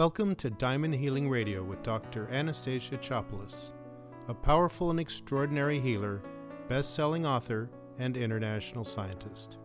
Welcome 0.00 0.34
to 0.36 0.48
Diamond 0.48 0.94
Healing 0.94 1.28
Radio 1.28 1.62
with 1.62 1.82
Dr. 1.82 2.26
Anastasia 2.30 2.96
Chopelas, 2.96 3.72
a 4.28 4.32
powerful 4.32 4.88
and 4.88 4.98
extraordinary 4.98 5.78
healer, 5.78 6.22
best 6.70 6.94
selling 6.94 7.26
author, 7.26 7.68
and 7.98 8.16
international 8.16 8.82
scientist. 8.82 9.58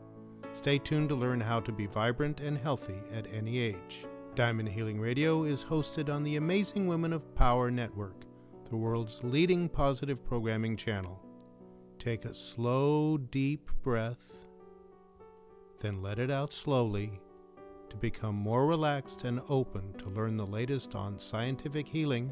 Stay 0.51 0.77
tuned 0.77 1.07
to 1.07 1.15
learn 1.15 1.39
how 1.39 1.61
to 1.61 1.71
be 1.71 1.85
vibrant 1.85 2.41
and 2.41 2.57
healthy 2.57 3.01
at 3.13 3.33
any 3.33 3.59
age. 3.59 4.05
Diamond 4.35 4.67
Healing 4.67 4.99
Radio 4.99 5.45
is 5.45 5.63
hosted 5.63 6.13
on 6.13 6.21
the 6.25 6.35
Amazing 6.35 6.85
Women 6.85 7.13
of 7.13 7.33
Power 7.35 7.71
Network, 7.71 8.25
the 8.69 8.75
world's 8.75 9.23
leading 9.23 9.69
positive 9.69 10.25
programming 10.25 10.75
channel. 10.75 11.23
Take 11.97 12.25
a 12.25 12.35
slow, 12.35 13.17
deep 13.17 13.71
breath, 13.83 14.43
then 15.79 16.01
let 16.01 16.19
it 16.19 16.29
out 16.29 16.53
slowly 16.53 17.21
to 17.95 18.01
become 18.01 18.35
more 18.35 18.67
relaxed 18.67 19.23
and 19.23 19.39
open 19.47 19.93
to 19.97 20.09
learn 20.09 20.35
the 20.35 20.45
latest 20.45 20.95
on 20.95 21.17
scientific 21.17 21.87
healing 21.87 22.31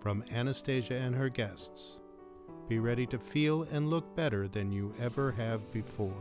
from 0.00 0.22
Anastasia 0.32 0.94
and 0.94 1.14
her 1.16 1.28
guests. 1.28 1.98
Be 2.68 2.78
ready 2.78 3.04
to 3.06 3.18
feel 3.18 3.64
and 3.72 3.90
look 3.90 4.14
better 4.14 4.46
than 4.46 4.70
you 4.70 4.94
ever 5.00 5.32
have 5.32 5.70
before. 5.72 6.16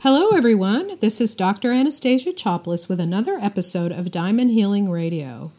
Hello, 0.00 0.30
everyone. 0.30 0.98
This 1.00 1.20
is 1.20 1.34
Dr. 1.34 1.70
Anastasia 1.70 2.32
Chopelas 2.32 2.88
with 2.88 2.98
another 2.98 3.34
episode 3.34 3.92
of 3.92 4.10
Diamond 4.10 4.52
Healing 4.52 4.90
Radio. 4.90 5.52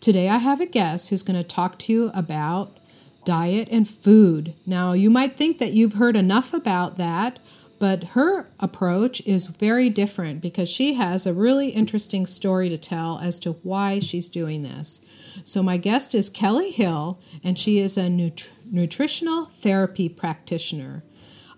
Today, 0.00 0.30
I 0.30 0.38
have 0.38 0.60
a 0.62 0.66
guest 0.66 1.10
who's 1.10 1.22
going 1.22 1.36
to 1.36 1.44
talk 1.44 1.78
to 1.80 1.92
you 1.92 2.10
about 2.14 2.78
diet 3.26 3.68
and 3.70 3.88
food. 3.88 4.54
Now, 4.64 4.92
you 4.92 5.10
might 5.10 5.36
think 5.36 5.58
that 5.58 5.72
you've 5.72 5.94
heard 5.94 6.16
enough 6.16 6.54
about 6.54 6.96
that, 6.96 7.38
but 7.78 8.04
her 8.04 8.48
approach 8.58 9.20
is 9.26 9.46
very 9.46 9.90
different 9.90 10.40
because 10.40 10.68
she 10.68 10.94
has 10.94 11.26
a 11.26 11.34
really 11.34 11.68
interesting 11.68 12.26
story 12.26 12.68
to 12.68 12.78
tell 12.78 13.18
as 13.18 13.38
to 13.40 13.52
why 13.62 13.98
she's 13.98 14.28
doing 14.28 14.62
this. 14.62 15.00
So, 15.44 15.62
my 15.62 15.76
guest 15.76 16.14
is 16.14 16.30
Kellie 16.30 16.70
Hill, 16.70 17.20
and 17.44 17.58
she 17.58 17.78
is 17.78 17.98
a 17.98 18.08
nut- 18.08 18.50
nutritional 18.70 19.46
therapy 19.46 20.08
practitioner, 20.08 21.04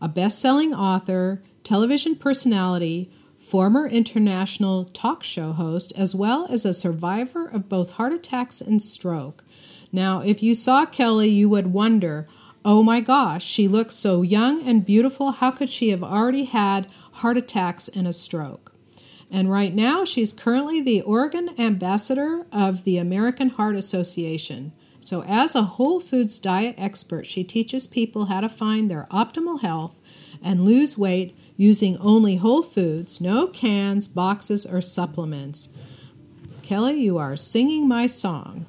a 0.03 0.09
best 0.09 0.41
selling 0.41 0.75
author, 0.75 1.43
television 1.63 2.17
personality, 2.17 3.11
former 3.39 3.87
international 3.87 4.85
talk 4.87 5.23
show 5.23 5.53
host, 5.53 5.93
as 5.97 6.15
well 6.15 6.47
as 6.51 6.65
a 6.65 6.75
survivor 6.75 7.47
of 7.47 7.69
both 7.69 7.91
heart 7.91 8.13
attacks 8.13 8.61
and 8.61 8.83
stroke. 8.83 9.45
Now, 9.93 10.21
if 10.21 10.43
you 10.43 10.55
saw 10.55 10.85
Kellie, 10.85 11.31
you 11.31 11.49
would 11.49 11.69
wonder, 11.69 12.27
oh 12.65 12.83
my 12.83 13.01
gosh, 13.01 13.45
she 13.45 13.69
looks 13.69 13.95
so 13.95 14.23
young 14.23 14.67
and 14.67 14.85
beautiful. 14.85 15.33
How 15.33 15.51
could 15.51 15.71
she 15.71 15.91
have 15.91 16.03
already 16.03 16.45
had 16.45 16.87
heart 17.13 17.37
attacks 17.37 17.89
and 17.89 18.07
a 18.07 18.13
stroke? 18.13 18.73
And 19.31 19.51
right 19.51 19.75
now, 19.75 20.05
she's 20.05 20.33
currently 20.33 20.81
the 20.81 21.03
Oregon 21.03 21.51
ambassador 21.59 22.47
of 22.51 22.85
the 22.85 22.97
American 22.97 23.51
Heart 23.51 23.77
Association. 23.77 24.73
So, 25.01 25.23
as 25.25 25.55
a 25.55 25.63
whole 25.63 26.01
foods 26.01 26.39
diet 26.39 26.75
expert, 26.79 27.27
she 27.27 27.45
teaches 27.45 27.87
people 27.87 28.27
how 28.27 28.41
to 28.41 28.49
find 28.49 28.91
their 28.91 29.07
optimal 29.11 29.61
health 29.61 29.99
and 30.43 30.65
lose 30.65 30.97
weight 30.97 31.37
using 31.57 31.99
only 31.99 32.37
whole 32.37 32.63
foods, 32.63 33.21
no 33.21 33.47
cans, 33.47 34.09
boxes, 34.09 34.65
or 34.65 34.81
supplements. 34.81 35.69
Kellie, 36.63 37.01
you 37.01 37.19
are 37.19 37.37
singing 37.37 37.87
my 37.89 38.07
song. 38.07 38.67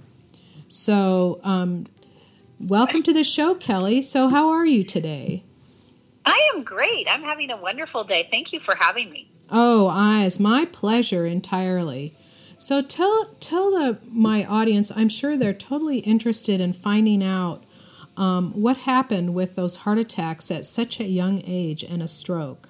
So, 0.67 1.39
um, 1.43 1.87
welcome 2.59 3.03
to 3.03 3.13
the 3.13 3.23
show, 3.23 3.55
Kellie. 3.55 4.01
So, 4.01 4.29
how 4.29 4.49
are 4.49 4.65
you 4.65 4.83
today? 4.83 5.43
I 6.25 6.51
am 6.53 6.63
great. 6.63 7.07
I'm 7.09 7.23
having 7.23 7.51
a 7.51 7.57
wonderful 7.57 8.03
day. 8.03 8.27
Thank 8.29 8.53
you 8.53 8.59
for 8.59 8.75
having 8.75 9.09
me. 9.09 9.31
Oh, 9.49 9.87
I, 9.87 10.25
it's 10.25 10.39
my 10.39 10.65
pleasure 10.65 11.25
entirely. 11.25 12.13
So 12.59 12.81
tell 12.81 13.25
tell 13.39 13.71
the 13.71 13.99
my 14.05 14.43
audience. 14.43 14.91
I'm 14.93 15.07
sure 15.07 15.37
they're 15.37 15.53
totally 15.53 15.99
interested 15.99 16.59
in 16.59 16.73
finding 16.73 17.23
out 17.23 17.63
um, 18.17 18.51
what 18.51 18.77
happened 18.77 19.33
with 19.33 19.55
those 19.55 19.77
heart 19.77 19.97
attacks 19.97 20.51
at 20.51 20.65
such 20.65 20.99
a 20.99 21.05
young 21.05 21.41
age 21.47 21.83
and 21.83 22.03
a 22.03 22.07
stroke. 22.07 22.67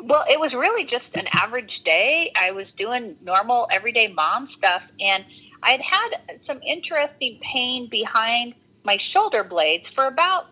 Well, 0.00 0.24
it 0.28 0.40
was 0.40 0.52
really 0.52 0.82
just 0.84 1.06
an 1.14 1.28
average 1.32 1.70
day. 1.84 2.32
I 2.34 2.50
was 2.50 2.66
doing 2.76 3.16
normal, 3.22 3.68
everyday 3.70 4.08
mom 4.08 4.48
stuff, 4.58 4.82
and 5.00 5.24
I'd 5.62 5.80
had 5.80 6.40
some 6.46 6.60
interesting 6.62 7.40
pain 7.52 7.88
behind 7.88 8.54
my 8.84 8.98
shoulder 9.12 9.44
blades 9.44 9.84
for 9.94 10.06
about, 10.06 10.46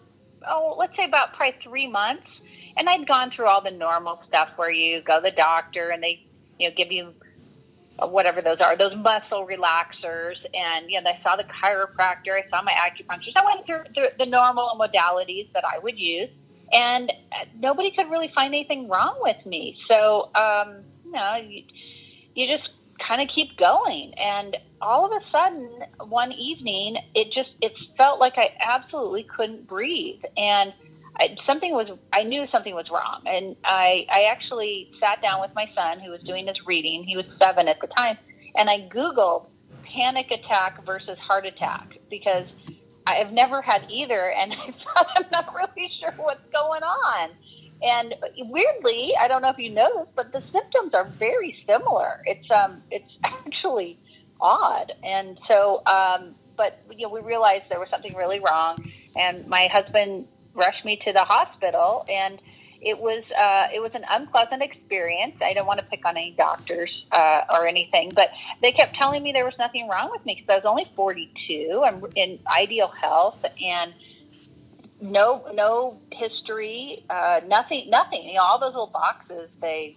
oh, 0.48 0.76
let's 0.78 0.96
say 0.96 1.04
about 1.04 1.34
probably 1.34 1.56
three 1.62 1.86
months. 1.86 2.26
And 2.76 2.88
I'd 2.88 3.06
gone 3.06 3.30
through 3.34 3.46
all 3.46 3.60
the 3.60 3.72
normal 3.72 4.22
stuff 4.28 4.50
where 4.56 4.70
you 4.70 5.02
go 5.02 5.16
to 5.16 5.22
the 5.22 5.36
doctor 5.36 5.90
and 5.90 6.02
they, 6.02 6.24
you 6.58 6.68
know, 6.68 6.74
give 6.76 6.92
you 6.92 7.12
whatever 7.98 8.40
those 8.40 8.58
are, 8.60 8.76
those 8.76 8.96
muscle 8.96 9.46
relaxers. 9.46 10.36
And, 10.54 10.88
you 10.88 11.00
know, 11.00 11.10
I 11.10 11.20
saw 11.22 11.36
the 11.36 11.44
chiropractor, 11.44 12.32
I 12.32 12.48
saw 12.48 12.62
my 12.62 12.72
acupuncturist. 12.72 13.32
I 13.36 13.44
went 13.44 13.66
through 13.66 13.84
the, 13.94 14.12
the 14.18 14.26
normal 14.26 14.78
modalities 14.80 15.52
that 15.52 15.64
I 15.64 15.78
would 15.78 15.98
use 15.98 16.30
and 16.72 17.12
nobody 17.58 17.90
could 17.90 18.10
really 18.10 18.30
find 18.34 18.54
anything 18.54 18.88
wrong 18.88 19.16
with 19.20 19.44
me. 19.44 19.76
So, 19.90 20.30
um, 20.34 20.84
you 21.04 21.12
know, 21.12 21.36
you, 21.36 21.64
you 22.34 22.46
just 22.46 22.70
kind 23.00 23.20
of 23.20 23.28
keep 23.34 23.56
going. 23.56 24.12
And 24.14 24.56
all 24.80 25.04
of 25.04 25.12
a 25.12 25.20
sudden, 25.30 25.68
one 26.08 26.32
evening, 26.32 26.96
it 27.14 27.32
just 27.32 27.50
it 27.60 27.72
felt 27.96 28.20
like 28.20 28.34
I 28.36 28.50
absolutely 28.62 29.24
couldn't 29.24 29.66
breathe, 29.66 30.22
and 30.36 30.72
I, 31.18 31.36
something 31.46 31.72
was 31.72 31.88
I 32.14 32.22
knew 32.22 32.46
something 32.52 32.74
was 32.74 32.88
wrong. 32.90 33.22
And 33.26 33.56
I 33.64 34.06
I 34.10 34.24
actually 34.24 34.90
sat 35.02 35.22
down 35.22 35.40
with 35.40 35.50
my 35.54 35.68
son 35.76 36.00
who 36.00 36.10
was 36.10 36.22
doing 36.22 36.46
his 36.46 36.56
reading. 36.66 37.04
He 37.04 37.16
was 37.16 37.26
seven 37.42 37.68
at 37.68 37.80
the 37.80 37.88
time, 37.88 38.16
and 38.56 38.70
I 38.70 38.88
googled 38.92 39.46
panic 39.82 40.30
attack 40.30 40.84
versus 40.86 41.18
heart 41.18 41.46
attack 41.46 41.98
because 42.08 42.46
I've 43.06 43.32
never 43.32 43.60
had 43.60 43.84
either, 43.90 44.32
and 44.36 44.52
I 44.54 44.74
thought 44.84 45.06
I'm 45.16 45.26
not 45.32 45.54
really 45.54 45.90
sure 46.00 46.12
what's 46.16 46.46
going 46.52 46.82
on. 46.82 47.30
And 47.82 48.14
weirdly, 48.38 49.14
I 49.18 49.28
don't 49.28 49.42
know 49.42 49.48
if 49.48 49.58
you 49.58 49.70
noticed, 49.70 50.14
but 50.14 50.32
the 50.32 50.42
symptoms 50.52 50.92
are 50.94 51.04
very 51.18 51.56
similar. 51.68 52.22
It's 52.26 52.50
um, 52.50 52.82
it's 52.90 53.10
actually 53.24 53.98
odd, 54.40 54.92
and 55.02 55.38
so, 55.48 55.82
um, 55.86 56.34
but 56.56 56.82
you 56.90 57.06
know, 57.06 57.12
we 57.12 57.20
realized 57.20 57.64
there 57.70 57.80
was 57.80 57.88
something 57.88 58.14
really 58.14 58.40
wrong, 58.40 58.90
and 59.16 59.46
my 59.46 59.68
husband 59.68 60.26
rushed 60.54 60.84
me 60.84 61.00
to 61.06 61.12
the 61.12 61.24
hospital, 61.24 62.04
and 62.08 62.40
it 62.82 62.98
was 62.98 63.22
uh, 63.38 63.68
it 63.74 63.80
was 63.80 63.92
an 63.94 64.04
unpleasant 64.10 64.62
experience. 64.62 65.36
I 65.42 65.52
don't 65.52 65.66
want 65.66 65.80
to 65.80 65.86
pick 65.86 66.06
on 66.06 66.16
any 66.16 66.34
doctors 66.36 67.04
uh, 67.12 67.42
or 67.50 67.66
anything, 67.66 68.12
but 68.14 68.30
they 68.62 68.72
kept 68.72 68.94
telling 68.96 69.22
me 69.22 69.32
there 69.32 69.44
was 69.44 69.58
nothing 69.58 69.88
wrong 69.88 70.10
with 70.10 70.24
me 70.24 70.34
because 70.34 70.50
I 70.50 70.56
was 70.56 70.64
only 70.64 70.90
42. 70.96 71.82
I'm 71.84 72.04
in 72.14 72.38
ideal 72.46 72.88
health 72.88 73.44
and 73.62 73.92
no 75.00 75.44
no 75.54 76.00
history, 76.12 77.04
uh, 77.10 77.40
nothing 77.46 77.90
nothing. 77.90 78.24
You 78.24 78.34
know, 78.34 78.42
all 78.42 78.58
those 78.58 78.72
little 78.72 78.90
boxes 78.92 79.50
they 79.60 79.96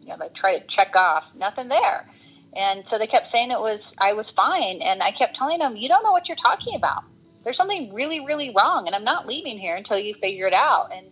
you 0.00 0.08
know 0.08 0.16
they 0.18 0.28
try 0.40 0.58
to 0.58 0.64
check 0.76 0.94
off, 0.96 1.24
nothing 1.36 1.68
there. 1.68 2.08
And 2.56 2.82
so 2.90 2.98
they 2.98 3.06
kept 3.06 3.26
saying 3.32 3.50
it 3.50 3.60
was 3.60 3.80
I 3.98 4.12
was 4.12 4.26
fine, 4.36 4.80
and 4.82 5.02
I 5.02 5.10
kept 5.12 5.36
telling 5.36 5.58
them, 5.58 5.76
you 5.76 5.88
don't 5.88 6.02
know 6.02 6.12
what 6.12 6.28
you're 6.28 6.36
talking 6.44 6.74
about. 6.76 7.04
There's 7.44 7.56
something 7.56 7.92
really 7.92 8.20
really 8.20 8.54
wrong, 8.58 8.86
and 8.86 8.94
I'm 8.94 9.04
not 9.04 9.26
leaving 9.26 9.58
here 9.58 9.76
until 9.76 9.98
you 9.98 10.14
figure 10.20 10.46
it 10.46 10.54
out. 10.54 10.90
And 10.94 11.06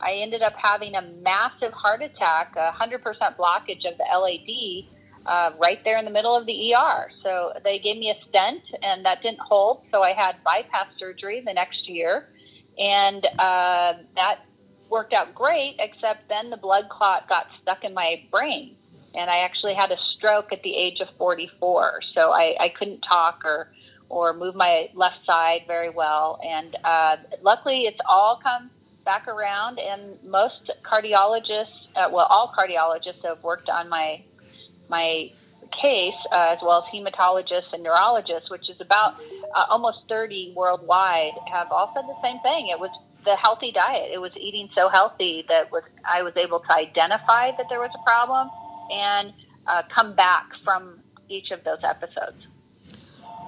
I 0.00 0.14
ended 0.14 0.42
up 0.42 0.54
having 0.56 0.94
a 0.96 1.02
massive 1.02 1.72
heart 1.72 2.02
attack, 2.02 2.54
a 2.56 2.72
100% 2.72 3.02
blockage 3.36 3.84
of 3.88 3.96
the 3.98 4.04
LAD 4.12 4.88
uh, 5.26 5.52
right 5.58 5.82
there 5.84 5.98
in 5.98 6.04
the 6.04 6.10
middle 6.10 6.34
of 6.34 6.46
the 6.46 6.74
ER. 6.74 7.08
So 7.22 7.52
they 7.64 7.78
gave 7.78 7.96
me 7.96 8.10
a 8.10 8.16
stent, 8.28 8.62
and 8.82 9.04
that 9.06 9.22
didn't 9.22 9.40
hold. 9.40 9.84
So 9.92 10.02
I 10.02 10.12
had 10.12 10.36
bypass 10.44 10.86
surgery 10.98 11.42
the 11.46 11.52
next 11.52 11.88
year, 11.88 12.28
and 12.78 13.26
uh, 13.38 13.94
that 14.16 14.40
worked 14.88 15.12
out 15.14 15.34
great, 15.34 15.76
except 15.78 16.28
then 16.28 16.50
the 16.50 16.56
blood 16.56 16.88
clot 16.90 17.28
got 17.28 17.48
stuck 17.62 17.84
in 17.84 17.94
my 17.94 18.22
brain. 18.30 18.76
And 19.14 19.30
I 19.30 19.38
actually 19.38 19.74
had 19.74 19.90
a 19.90 19.96
stroke 20.16 20.52
at 20.52 20.62
the 20.62 20.74
age 20.74 21.00
of 21.00 21.08
44. 21.18 22.00
So 22.14 22.32
I, 22.32 22.56
I 22.60 22.68
couldn't 22.68 23.00
talk 23.00 23.42
or, 23.44 23.72
or 24.08 24.32
move 24.32 24.54
my 24.54 24.90
left 24.94 25.24
side 25.26 25.64
very 25.66 25.90
well. 25.90 26.40
And 26.44 26.76
uh, 26.84 27.16
luckily, 27.42 27.82
it's 27.82 28.00
all 28.08 28.40
come 28.42 28.70
back 29.04 29.28
around, 29.28 29.78
and 29.78 30.16
most 30.24 30.70
cardiologists, 30.84 31.66
uh, 31.96 32.08
well, 32.10 32.26
all 32.30 32.52
cardiologists 32.56 33.24
have 33.24 33.42
worked 33.42 33.68
on 33.68 33.88
my 33.88 34.22
my 34.88 35.32
case, 35.80 36.14
uh, 36.32 36.54
as 36.56 36.58
well 36.62 36.84
as 36.84 36.94
hematologists 36.94 37.72
and 37.72 37.82
neurologists, 37.82 38.50
which 38.50 38.68
is 38.68 38.80
about 38.80 39.16
uh, 39.54 39.66
almost 39.70 39.98
30 40.08 40.54
worldwide, 40.56 41.32
have 41.52 41.70
all 41.70 41.92
said 41.94 42.04
the 42.08 42.20
same 42.22 42.40
thing. 42.40 42.68
It 42.68 42.78
was 42.78 42.90
the 43.24 43.36
healthy 43.36 43.72
diet. 43.72 44.10
It 44.12 44.20
was 44.20 44.32
eating 44.36 44.68
so 44.74 44.88
healthy 44.88 45.44
that 45.48 45.70
was 45.70 45.82
I 46.04 46.22
was 46.22 46.34
able 46.36 46.60
to 46.60 46.72
identify 46.74 47.52
that 47.56 47.66
there 47.68 47.80
was 47.80 47.90
a 47.94 48.04
problem 48.04 48.50
and 48.90 49.32
uh, 49.66 49.82
come 49.94 50.14
back 50.14 50.46
from 50.64 50.98
each 51.28 51.50
of 51.50 51.62
those 51.64 51.78
episodes. 51.82 52.46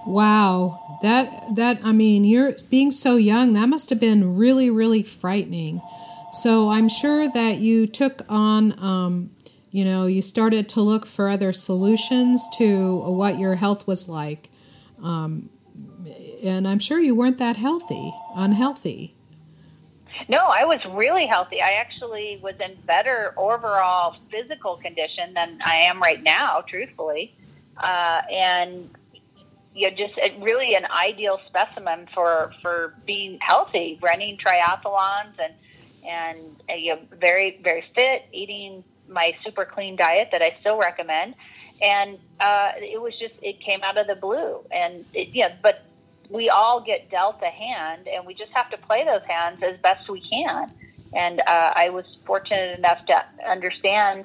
Wow, 0.07 0.99
that 1.03 1.57
that 1.57 1.81
I 1.83 1.93
mean, 1.93 2.25
you're 2.25 2.53
being 2.71 2.91
so 2.91 3.17
young. 3.17 3.55
That 3.55 3.69
must 3.69 3.91
have 3.91 4.01
been 4.01 4.37
really, 4.37 4.71
really 4.71 5.03
frightening. 5.03 5.81
So 6.31 6.71
I'm 6.71 6.89
sure 6.89 7.31
that 7.31 7.59
you 7.59 7.87
took 7.87 8.23
on, 8.29 8.79
um, 8.83 9.31
you 9.75 9.85
know, 9.85 10.07
you 10.07 10.23
started 10.23 10.69
to 10.69 10.81
look 10.81 11.05
for 11.05 11.29
other 11.29 11.53
solutions 11.53 12.49
to 12.59 12.99
what 13.11 13.41
your 13.41 13.57
health 13.57 13.89
was 13.89 14.09
like. 14.09 14.49
Um, 15.03 15.51
and 16.45 16.69
I'm 16.69 16.79
sure 16.79 17.01
you 17.01 17.17
weren't 17.17 17.39
that 17.39 17.57
healthy, 17.57 18.15
unhealthy. 18.37 19.17
No, 20.29 20.39
I 20.39 20.65
was 20.65 20.79
really 20.93 21.27
healthy. 21.27 21.61
I 21.61 21.73
actually 21.73 22.39
was 22.41 22.55
in 22.61 22.77
better 22.87 23.35
overall 23.37 24.15
physical 24.31 24.77
condition 24.77 25.35
than 25.35 25.59
I 25.65 25.75
am 25.75 26.01
right 26.01 26.23
now, 26.23 26.61
truthfully. 26.69 27.35
Uh, 27.79 28.23
and 28.31 28.89
you 29.75 29.91
know, 29.91 29.97
just 29.97 30.15
really 30.39 30.77
an 30.77 30.87
ideal 30.93 31.41
specimen 31.49 32.07
for 32.15 32.53
for 32.63 32.95
being 33.07 33.39
healthy, 33.41 33.99
running 34.01 34.39
triathlons 34.39 35.35
and 35.43 35.53
and 36.09 36.39
you 36.81 36.95
know, 36.95 37.01
very 37.19 37.61
very 37.65 37.83
fit, 37.97 38.27
eating 38.33 38.85
my 39.15 39.33
super 39.45 39.65
clean 39.65 39.97
diet 39.97 40.29
that 40.33 40.43
I 40.43 40.57
still 40.61 40.79
recommend. 40.79 41.35
And 41.81 42.19
uh, 42.41 42.73
it 42.77 43.01
was 43.01 43.15
just 43.19 43.35
it 43.43 43.61
came 43.61 43.81
out 43.83 43.97
of 43.97 44.07
the 44.07 44.15
blue, 44.15 44.61
and 44.71 45.05
it, 45.13 45.29
yeah, 45.33 45.55
but 45.63 45.85
we 46.31 46.49
all 46.49 46.81
get 46.81 47.11
dealt 47.11 47.43
a 47.43 47.47
hand, 47.47 48.07
and 48.09 48.27
we 48.27 48.35
just 48.35 48.53
have 48.53 48.71
to 48.71 48.79
play 48.79 49.05
those 49.05 49.23
hands 49.27 49.63
as 49.63 49.77
best 49.83 50.09
we 50.09 50.21
can. 50.21 50.71
And 51.13 51.41
uh, 51.41 51.73
I 51.75 51.91
was 51.91 52.05
fortunate 52.25 52.79
enough 52.79 53.05
to 53.07 53.25
understand 53.49 54.25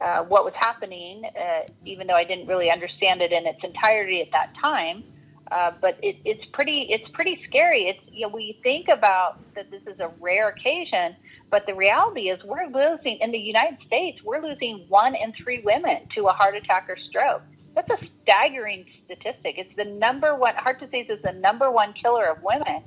uh, 0.00 0.22
what 0.24 0.44
was 0.44 0.54
happening, 0.56 1.24
uh, 1.24 1.62
even 1.84 2.06
though 2.06 2.14
I 2.14 2.24
didn't 2.24 2.46
really 2.46 2.70
understand 2.70 3.22
it 3.22 3.32
in 3.32 3.46
its 3.46 3.62
entirety 3.62 4.20
at 4.20 4.30
that 4.32 4.52
time. 4.62 5.04
Uh, 5.50 5.72
but 5.80 5.98
it, 6.02 6.16
it's 6.24 6.44
pretty 6.52 6.82
it's 6.90 7.08
pretty 7.10 7.40
scary. 7.48 7.82
It's 7.82 8.00
you 8.10 8.22
know 8.22 8.28
we 8.28 8.58
think 8.62 8.88
about 8.88 9.38
that 9.54 9.70
this 9.70 9.82
is 9.86 10.00
a 10.00 10.10
rare 10.20 10.48
occasion, 10.48 11.14
but 11.50 11.66
the 11.66 11.74
reality 11.74 12.28
is 12.28 12.42
we're 12.44 12.66
losing 12.66 13.18
in 13.18 13.30
the 13.30 13.38
United 13.38 13.78
States 13.86 14.22
we're 14.22 14.42
losing 14.42 14.84
one 14.88 15.14
in 15.14 15.32
three 15.32 15.60
women 15.60 15.98
to 16.14 16.26
a 16.26 16.32
heart 16.32 16.56
attack 16.56 16.86
or 16.88 16.96
stroke. 17.08 17.42
That's 17.74 17.90
a 17.90 18.06
staggering 18.22 18.86
statistic. 19.04 19.56
It's 19.58 19.74
the 19.76 19.84
number 19.84 20.34
one, 20.34 20.54
heart 20.56 20.80
disease 20.80 21.06
is 21.10 21.20
the 21.22 21.32
number 21.32 21.70
one 21.70 21.92
killer 21.92 22.24
of 22.24 22.42
women, 22.42 22.82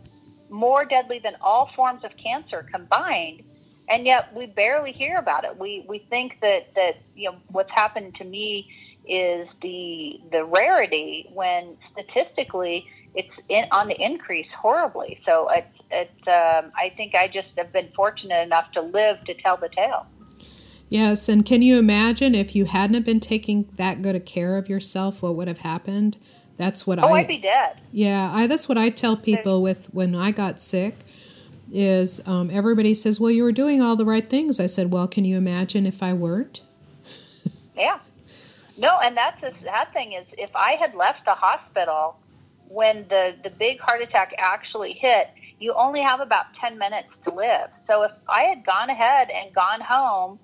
more 0.49 0.83
deadly 0.83 1.19
than 1.19 1.35
all 1.41 1.69
forms 1.75 2.03
of 2.03 2.11
cancer 2.17 2.67
combined. 2.73 3.43
And 3.87 4.05
yet 4.05 4.33
we 4.35 4.47
barely 4.47 4.91
hear 4.91 5.17
about 5.17 5.45
it. 5.45 5.57
We, 5.57 5.85
we 5.87 5.99
think 6.09 6.39
that, 6.41 6.73
that, 6.75 6.97
you 7.15 7.29
know, 7.29 7.37
what's 7.47 7.71
happened 7.71 8.15
to 8.15 8.23
me 8.23 8.71
is 9.07 9.47
the, 9.61 10.19
the 10.31 10.45
rarity 10.45 11.29
when 11.33 11.77
statistically 11.91 12.87
it's 13.13 13.29
in, 13.47 13.65
on 13.71 13.87
the 13.87 13.99
increase 13.99 14.47
horribly. 14.55 15.19
So 15.25 15.49
it's, 15.49 15.78
it's, 15.91 16.27
um, 16.27 16.71
I 16.75 16.93
think 16.95 17.15
I 17.15 17.27
just 17.27 17.49
have 17.57 17.71
been 17.71 17.89
fortunate 17.95 18.43
enough 18.43 18.71
to 18.73 18.81
live 18.81 19.23
to 19.25 19.33
tell 19.35 19.57
the 19.57 19.69
tale. 19.69 20.05
Yes, 20.89 21.29
and 21.29 21.45
can 21.45 21.61
you 21.61 21.77
imagine 21.77 22.33
if 22.33 22.55
you 22.55 22.65
hadn't 22.65 23.05
been 23.05 23.19
taking 23.19 23.69
that 23.75 24.01
good 24.01 24.15
a 24.15 24.19
care 24.19 24.57
of 24.57 24.67
yourself, 24.67 25.21
what 25.21 25.35
would 25.35 25.47
have 25.47 25.59
happened? 25.59 26.17
That's 26.57 26.85
what 26.85 26.99
oh, 26.99 27.03
I. 27.03 27.09
Oh, 27.09 27.13
I'd 27.13 27.27
be 27.27 27.37
dead. 27.37 27.79
Yeah, 27.91 28.31
I. 28.33 28.47
That's 28.47 28.67
what 28.67 28.77
I 28.77 28.89
tell 28.89 29.15
people 29.15 29.61
with 29.61 29.87
when 29.93 30.13
I 30.13 30.31
got 30.31 30.59
sick. 30.59 30.95
Is 31.71 32.19
um, 32.27 32.49
everybody 32.51 32.95
says, 32.95 33.19
"Well, 33.19 33.31
you 33.31 33.43
were 33.43 33.51
doing 33.51 33.81
all 33.81 33.95
the 33.95 34.03
right 34.03 34.27
things." 34.27 34.59
I 34.59 34.65
said, 34.65 34.91
"Well, 34.91 35.07
can 35.07 35.23
you 35.23 35.37
imagine 35.37 35.85
if 35.85 36.03
I 36.03 36.13
weren't?" 36.13 36.63
yeah. 37.77 37.99
No, 38.77 38.99
and 38.99 39.15
that's 39.15 39.39
the 39.39 39.53
sad 39.63 39.93
thing 39.93 40.13
is 40.13 40.25
if 40.37 40.49
I 40.55 40.71
had 40.71 40.95
left 40.95 41.23
the 41.25 41.35
hospital 41.35 42.17
when 42.67 43.05
the 43.09 43.35
the 43.43 43.51
big 43.51 43.79
heart 43.79 44.01
attack 44.01 44.33
actually 44.37 44.93
hit, 44.93 45.29
you 45.59 45.73
only 45.73 46.01
have 46.01 46.19
about 46.19 46.45
ten 46.61 46.77
minutes 46.77 47.09
to 47.27 47.33
live. 47.33 47.69
So 47.89 48.03
if 48.03 48.11
I 48.27 48.43
had 48.43 48.65
gone 48.65 48.89
ahead 48.89 49.29
and 49.29 49.53
gone 49.53 49.81
home 49.81 50.39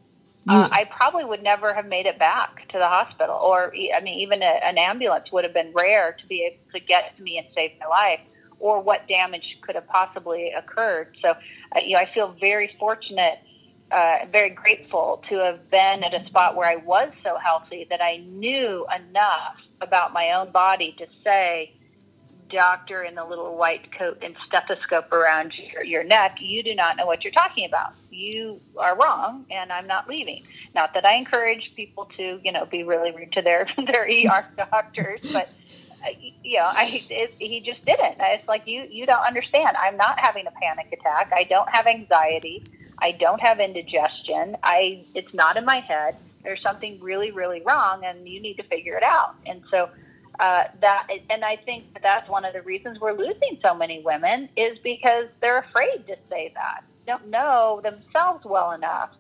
uh, 0.48 0.70
I 0.72 0.84
probably 0.84 1.26
would 1.26 1.42
never 1.42 1.74
have 1.74 1.88
made 1.88 2.06
it 2.06 2.20
back 2.20 2.68
to 2.70 2.78
the 2.78 2.88
hospital, 2.88 3.36
or 3.36 3.74
I 3.96 4.00
mean, 4.02 4.20
even 4.20 4.44
a, 4.44 4.60
an 4.64 4.78
ambulance 4.78 5.32
would 5.32 5.44
have 5.44 5.56
been 5.56 5.72
rare 5.74 6.16
to 6.20 6.28
be 6.28 6.44
able 6.44 6.72
to 6.72 6.80
get 6.80 7.18
to 7.18 7.24
me 7.24 7.40
and 7.40 7.48
save 7.56 7.72
my 7.80 7.88
life, 7.88 8.20
or 8.60 8.80
what 8.80 9.08
damage 9.08 9.58
could 9.62 9.74
have 9.74 9.88
possibly 9.88 10.52
occurred. 10.52 11.18
So, 11.24 11.32
uh, 11.32 11.80
you 11.84 11.94
know, 11.94 12.00
I 12.00 12.10
feel 12.14 12.36
very 12.40 12.76
fortunate, 12.80 13.40
uh, 13.90 14.20
very 14.32 14.52
grateful 14.52 15.24
to 15.30 15.40
have 15.40 15.68
been 15.72 16.04
at 16.04 16.14
a 16.14 16.24
spot 16.28 16.56
where 16.56 16.70
I 16.70 16.76
was 16.76 17.12
so 17.24 17.38
healthy 17.44 17.88
that 17.90 18.04
I 18.04 18.18
knew 18.18 18.86
enough 18.96 19.56
about 19.82 20.14
my 20.14 20.32
own 20.34 20.52
body 20.52 20.96
to 21.00 21.08
say, 21.24 21.74
doctor 22.50 23.04
in 23.04 23.16
the 23.16 23.24
little 23.24 23.56
white 23.56 23.92
coat 23.98 24.18
and 24.22 24.36
stethoscope 24.48 25.12
around 25.12 25.54
your, 25.74 25.84
your 25.84 26.04
neck, 26.04 26.38
you 26.40 26.64
do 26.64 26.76
not 26.76 26.98
know 26.98 27.06
what 27.06 27.24
you're 27.24 27.34
talking 27.34 27.66
about. 27.66 27.94
You 28.12 28.60
are 28.78 28.98
wrong, 28.98 29.46
and 29.52 29.72
I'm 29.72 29.88
not 29.88 30.08
leaving. 30.08 30.44
Not 30.74 30.94
that 30.94 31.06
I 31.06 31.16
encourage 31.16 31.72
people 31.76 32.10
to, 32.18 32.40
you 32.44 32.52
know, 32.52 32.66
be 32.66 32.84
really 32.84 33.12
rude 33.12 33.32
to 33.34 33.42
their 33.42 33.68
their 33.88 34.04
ER 34.04 34.46
doctors, 34.58 35.20
but 35.32 35.50
uh, 36.06 36.10
you 36.44 36.58
know, 36.58 36.70
I 36.72 37.04
it, 37.10 37.34
he 37.40 37.60
just 37.62 37.84
didn't. 37.86 38.16
It's 38.20 38.48
like 38.48 38.68
you 38.68 38.88
you 38.90 39.06
don't 39.06 39.26
understand. 39.26 39.76
I'm 39.80 39.98
not 39.98 40.20
having 40.20 40.48
a 40.48 40.52
panic 40.62 40.88
attack. 40.92 41.32
I 41.36 41.44
don't 41.44 41.70
have 41.74 41.88
anxiety. 41.88 42.64
I 43.00 43.12
don't 43.12 43.42
have 43.42 43.60
indigestion. 43.60 44.56
I 44.64 45.04
it's 45.14 45.34
not 45.34 45.58
in 45.58 45.66
my 45.66 45.80
head. 45.80 46.16
There's 46.44 46.62
something 46.62 47.00
really 47.02 47.32
really 47.32 47.62
wrong, 47.66 48.06
and 48.06 48.28
you 48.28 48.40
need 48.40 48.56
to 48.58 48.64
figure 48.64 48.96
it 48.96 49.04
out. 49.04 49.36
And 49.46 49.62
so 49.72 49.90
uh, 50.40 50.66
that 50.82 51.08
and 51.30 51.46
I 51.46 51.56
think 51.58 51.94
that 51.94 52.04
that's 52.04 52.30
one 52.30 52.46
of 52.46 52.54
the 52.54 52.62
reasons 52.62 53.00
we're 53.00 53.14
losing 53.14 53.58
so 53.64 53.74
many 53.74 54.02
women 54.04 54.50
is 54.56 54.78
because 54.80 55.26
they're 55.42 55.60
afraid 55.60 56.06
to 56.08 56.18
say 56.30 56.52
that. 56.56 56.84
Don't 57.08 57.28
know 57.28 57.82
themselves 57.84 58.44
well 58.46 58.72
enough 58.72 59.12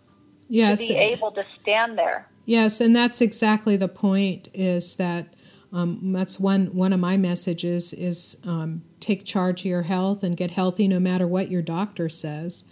yes. 0.48 0.88
to 0.88 0.94
be 0.94 1.00
able 1.00 1.32
to 1.32 1.46
stand 1.62 1.98
there. 1.98 2.28
Yes, 2.46 2.82
and 2.82 2.96
that's 2.96 3.22
exactly 3.22 3.76
the 3.78 3.88
point. 3.88 4.50
Is 4.54 4.96
that 4.96 5.34
um, 5.72 6.14
that's 6.14 6.40
one 6.40 6.68
one 6.68 6.94
of 6.94 7.00
my 7.00 7.18
messages 7.18 7.94
is 7.94 8.38
um, 8.44 8.84
take 9.00 9.26
charge 9.26 9.62
of 9.62 9.66
your 9.66 9.84
health 9.84 10.24
and 10.24 10.38
get 10.38 10.52
healthy 10.52 10.88
no 10.88 11.00
matter 11.00 11.28
what 11.28 11.52
your 11.52 11.62
doctor 11.62 12.10
says. 12.10 12.66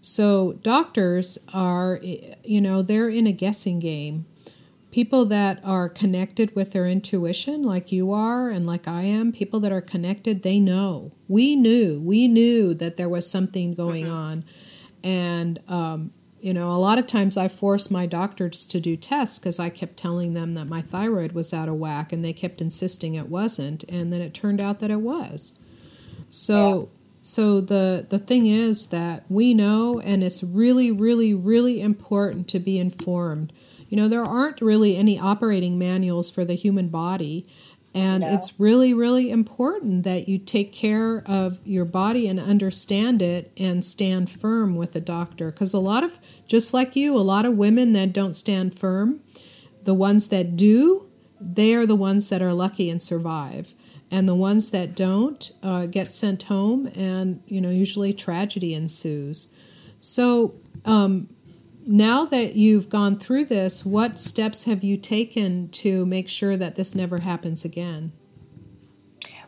So 0.00 0.54
doctors 0.62 1.38
are, 1.54 2.00
you 2.02 2.60
know, 2.60 2.82
they're 2.82 3.08
in 3.08 3.28
a 3.28 3.32
guessing 3.32 3.78
game 3.78 4.26
people 4.92 5.24
that 5.24 5.58
are 5.64 5.88
connected 5.88 6.54
with 6.54 6.72
their 6.72 6.86
intuition 6.86 7.62
like 7.62 7.90
you 7.90 8.12
are 8.12 8.50
and 8.50 8.66
like 8.66 8.86
I 8.86 9.02
am, 9.02 9.32
people 9.32 9.58
that 9.60 9.72
are 9.72 9.80
connected, 9.80 10.42
they 10.42 10.60
know. 10.60 11.12
We 11.28 11.56
knew, 11.56 11.98
we 11.98 12.28
knew 12.28 12.74
that 12.74 12.98
there 12.98 13.08
was 13.08 13.28
something 13.28 13.72
going 13.72 14.04
mm-hmm. 14.04 14.14
on. 14.14 14.44
And, 15.02 15.60
um, 15.66 16.12
you 16.42 16.52
know, 16.52 16.70
a 16.70 16.76
lot 16.76 16.98
of 16.98 17.06
times 17.06 17.38
I 17.38 17.48
forced 17.48 17.90
my 17.90 18.04
doctors 18.04 18.66
to 18.66 18.80
do 18.80 18.96
tests 18.96 19.38
because 19.38 19.58
I 19.58 19.70
kept 19.70 19.96
telling 19.96 20.34
them 20.34 20.52
that 20.52 20.66
my 20.66 20.82
thyroid 20.82 21.32
was 21.32 21.54
out 21.54 21.70
of 21.70 21.76
whack 21.76 22.12
and 22.12 22.22
they 22.22 22.34
kept 22.34 22.60
insisting 22.60 23.14
it 23.14 23.30
wasn't. 23.30 23.84
And 23.84 24.12
then 24.12 24.20
it 24.20 24.34
turned 24.34 24.60
out 24.60 24.80
that 24.80 24.90
it 24.90 25.00
was. 25.00 25.58
So, 26.28 26.78
yeah. 26.78 26.98
So 27.24 27.60
the 27.60 28.04
the 28.08 28.18
thing 28.18 28.46
is 28.46 28.86
that 28.86 29.24
we 29.28 29.54
know 29.54 30.00
and 30.00 30.24
it's 30.24 30.42
really 30.42 30.90
really 30.90 31.32
really 31.32 31.80
important 31.80 32.48
to 32.48 32.58
be 32.58 32.80
informed 32.80 33.52
you 33.92 33.98
know, 33.98 34.08
there 34.08 34.24
aren't 34.24 34.62
really 34.62 34.96
any 34.96 35.18
operating 35.18 35.78
manuals 35.78 36.30
for 36.30 36.46
the 36.46 36.54
human 36.54 36.88
body. 36.88 37.46
And 37.92 38.22
no. 38.22 38.32
it's 38.32 38.58
really, 38.58 38.94
really 38.94 39.30
important 39.30 40.04
that 40.04 40.30
you 40.30 40.38
take 40.38 40.72
care 40.72 41.22
of 41.26 41.60
your 41.62 41.84
body 41.84 42.26
and 42.26 42.40
understand 42.40 43.20
it 43.20 43.52
and 43.54 43.84
stand 43.84 44.30
firm 44.30 44.76
with 44.76 44.96
a 44.96 45.00
doctor. 45.00 45.50
Because 45.50 45.74
a 45.74 45.78
lot 45.78 46.04
of, 46.04 46.20
just 46.46 46.72
like 46.72 46.96
you, 46.96 47.14
a 47.14 47.20
lot 47.20 47.44
of 47.44 47.58
women 47.58 47.92
that 47.92 48.14
don't 48.14 48.32
stand 48.32 48.78
firm, 48.78 49.20
the 49.82 49.92
ones 49.92 50.28
that 50.28 50.56
do, 50.56 51.10
they 51.38 51.74
are 51.74 51.84
the 51.84 51.94
ones 51.94 52.30
that 52.30 52.40
are 52.40 52.54
lucky 52.54 52.88
and 52.88 53.02
survive. 53.02 53.74
And 54.10 54.26
the 54.26 54.34
ones 54.34 54.70
that 54.70 54.96
don't 54.96 55.52
uh, 55.62 55.84
get 55.84 56.10
sent 56.10 56.44
home, 56.44 56.86
and, 56.94 57.42
you 57.46 57.60
know, 57.60 57.68
usually 57.68 58.14
tragedy 58.14 58.72
ensues. 58.72 59.48
So, 60.00 60.54
um, 60.86 61.28
now 61.86 62.24
that 62.26 62.54
you've 62.54 62.88
gone 62.88 63.18
through 63.18 63.46
this, 63.46 63.84
what 63.84 64.18
steps 64.18 64.64
have 64.64 64.84
you 64.84 64.96
taken 64.96 65.68
to 65.70 66.06
make 66.06 66.28
sure 66.28 66.56
that 66.56 66.76
this 66.76 66.94
never 66.94 67.18
happens 67.18 67.64
again? 67.64 68.12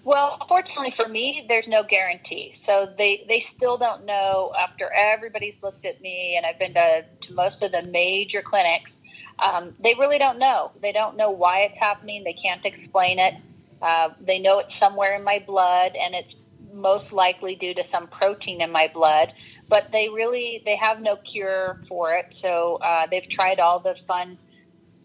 Well, 0.04 0.38
fortunately 0.48 0.92
for 1.00 1.08
me, 1.08 1.46
there's 1.48 1.66
no 1.66 1.82
guarantee. 1.82 2.56
So 2.66 2.92
they, 2.98 3.24
they 3.28 3.44
still 3.56 3.78
don't 3.78 4.04
know 4.04 4.52
after 4.58 4.90
everybody's 4.94 5.54
looked 5.62 5.86
at 5.86 6.00
me 6.02 6.34
and 6.36 6.44
I've 6.44 6.58
been 6.58 6.74
to, 6.74 7.04
to 7.26 7.34
most 7.34 7.62
of 7.62 7.72
the 7.72 7.82
major 7.84 8.42
clinics. 8.42 8.90
Um, 9.38 9.74
they 9.82 9.94
really 9.94 10.18
don't 10.18 10.38
know. 10.38 10.72
They 10.82 10.92
don't 10.92 11.16
know 11.16 11.30
why 11.30 11.60
it's 11.60 11.78
happening. 11.78 12.22
They 12.22 12.34
can't 12.34 12.64
explain 12.64 13.18
it. 13.18 13.34
Uh, 13.80 14.10
they 14.20 14.38
know 14.38 14.58
it's 14.58 14.72
somewhere 14.78 15.14
in 15.14 15.24
my 15.24 15.42
blood 15.46 15.96
and 15.98 16.14
it's 16.14 16.34
most 16.72 17.10
likely 17.12 17.54
due 17.54 17.72
to 17.74 17.84
some 17.90 18.06
protein 18.08 18.60
in 18.60 18.70
my 18.70 18.90
blood 18.92 19.32
but 19.68 19.88
they 19.92 20.08
really 20.08 20.62
they 20.64 20.76
have 20.76 21.00
no 21.00 21.16
cure 21.32 21.80
for 21.88 22.12
it. 22.12 22.26
So 22.42 22.78
uh, 22.82 23.06
they've 23.10 23.28
tried 23.30 23.60
all 23.60 23.80
the 23.80 23.96
fun 24.06 24.38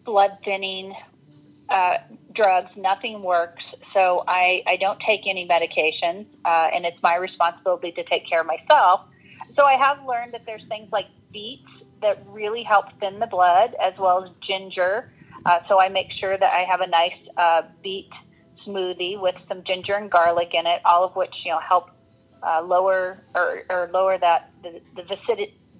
blood 0.04 0.38
thinning 0.44 0.94
uh, 1.68 1.98
drugs. 2.34 2.70
Nothing 2.76 3.22
works. 3.22 3.62
So 3.94 4.24
I, 4.26 4.62
I 4.66 4.76
don't 4.76 4.98
take 5.06 5.22
any 5.26 5.46
medications, 5.46 6.26
uh, 6.44 6.68
and 6.72 6.84
it's 6.84 7.00
my 7.02 7.16
responsibility 7.16 7.92
to 7.92 8.04
take 8.04 8.28
care 8.28 8.40
of 8.40 8.46
myself. 8.46 9.02
So 9.58 9.64
I 9.64 9.74
have 9.74 9.98
learned 10.06 10.34
that 10.34 10.42
there's 10.46 10.64
things 10.68 10.88
like 10.92 11.06
beets 11.32 11.68
that 12.02 12.22
really 12.28 12.62
help 12.62 12.86
thin 12.98 13.18
the 13.18 13.26
blood, 13.26 13.74
as 13.80 13.92
well 13.98 14.24
as 14.24 14.30
ginger. 14.46 15.12
Uh, 15.46 15.60
so 15.68 15.80
I 15.80 15.88
make 15.88 16.10
sure 16.12 16.36
that 16.36 16.52
I 16.52 16.60
have 16.70 16.80
a 16.80 16.86
nice 16.86 17.16
uh, 17.36 17.62
beet 17.82 18.10
smoothie 18.66 19.20
with 19.20 19.34
some 19.48 19.62
ginger 19.64 19.94
and 19.94 20.10
garlic 20.10 20.54
in 20.54 20.66
it, 20.66 20.80
all 20.84 21.04
of 21.04 21.16
which 21.16 21.34
you 21.44 21.52
know 21.52 21.60
help 21.60 21.90
uh, 22.42 22.62
lower 22.62 23.22
or, 23.34 23.62
or 23.70 23.90
lower 23.92 24.18
that 24.18 24.49
the, 24.62 24.80
the 24.96 25.02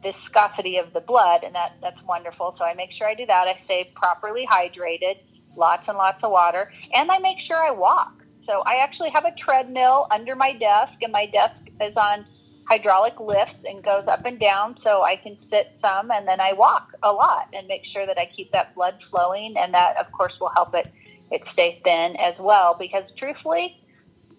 viscosity, 0.02 0.78
of 0.78 0.92
the 0.92 1.00
blood, 1.00 1.44
and 1.44 1.54
that 1.54 1.76
that's 1.82 2.00
wonderful. 2.06 2.54
So 2.58 2.64
I 2.64 2.74
make 2.74 2.90
sure 2.96 3.06
I 3.06 3.14
do 3.14 3.26
that. 3.26 3.48
I 3.48 3.60
stay 3.64 3.92
properly 3.94 4.46
hydrated, 4.46 5.16
lots 5.56 5.84
and 5.88 5.96
lots 5.96 6.22
of 6.22 6.30
water, 6.30 6.72
and 6.94 7.10
I 7.10 7.18
make 7.18 7.38
sure 7.46 7.56
I 7.56 7.70
walk. 7.70 8.14
So 8.46 8.62
I 8.66 8.76
actually 8.76 9.10
have 9.10 9.24
a 9.24 9.32
treadmill 9.32 10.06
under 10.10 10.34
my 10.34 10.52
desk, 10.52 10.94
and 11.02 11.12
my 11.12 11.26
desk 11.26 11.54
is 11.80 11.94
on 11.96 12.24
hydraulic 12.70 13.18
lifts 13.18 13.58
and 13.68 13.82
goes 13.82 14.04
up 14.06 14.24
and 14.24 14.38
down 14.38 14.76
so 14.84 15.02
I 15.02 15.16
can 15.16 15.36
sit 15.50 15.72
some 15.84 16.12
and 16.12 16.26
then 16.26 16.40
I 16.40 16.52
walk 16.52 16.92
a 17.02 17.12
lot 17.12 17.48
and 17.52 17.66
make 17.66 17.82
sure 17.92 18.06
that 18.06 18.16
I 18.16 18.30
keep 18.36 18.52
that 18.52 18.76
blood 18.76 18.94
flowing 19.10 19.56
and 19.56 19.74
that 19.74 19.96
of 19.96 20.10
course 20.12 20.34
will 20.40 20.52
help 20.54 20.74
it 20.76 20.88
it 21.32 21.42
stay 21.52 21.80
thin 21.84 22.14
as 22.16 22.34
well 22.38 22.76
because 22.78 23.02
truthfully 23.18 23.76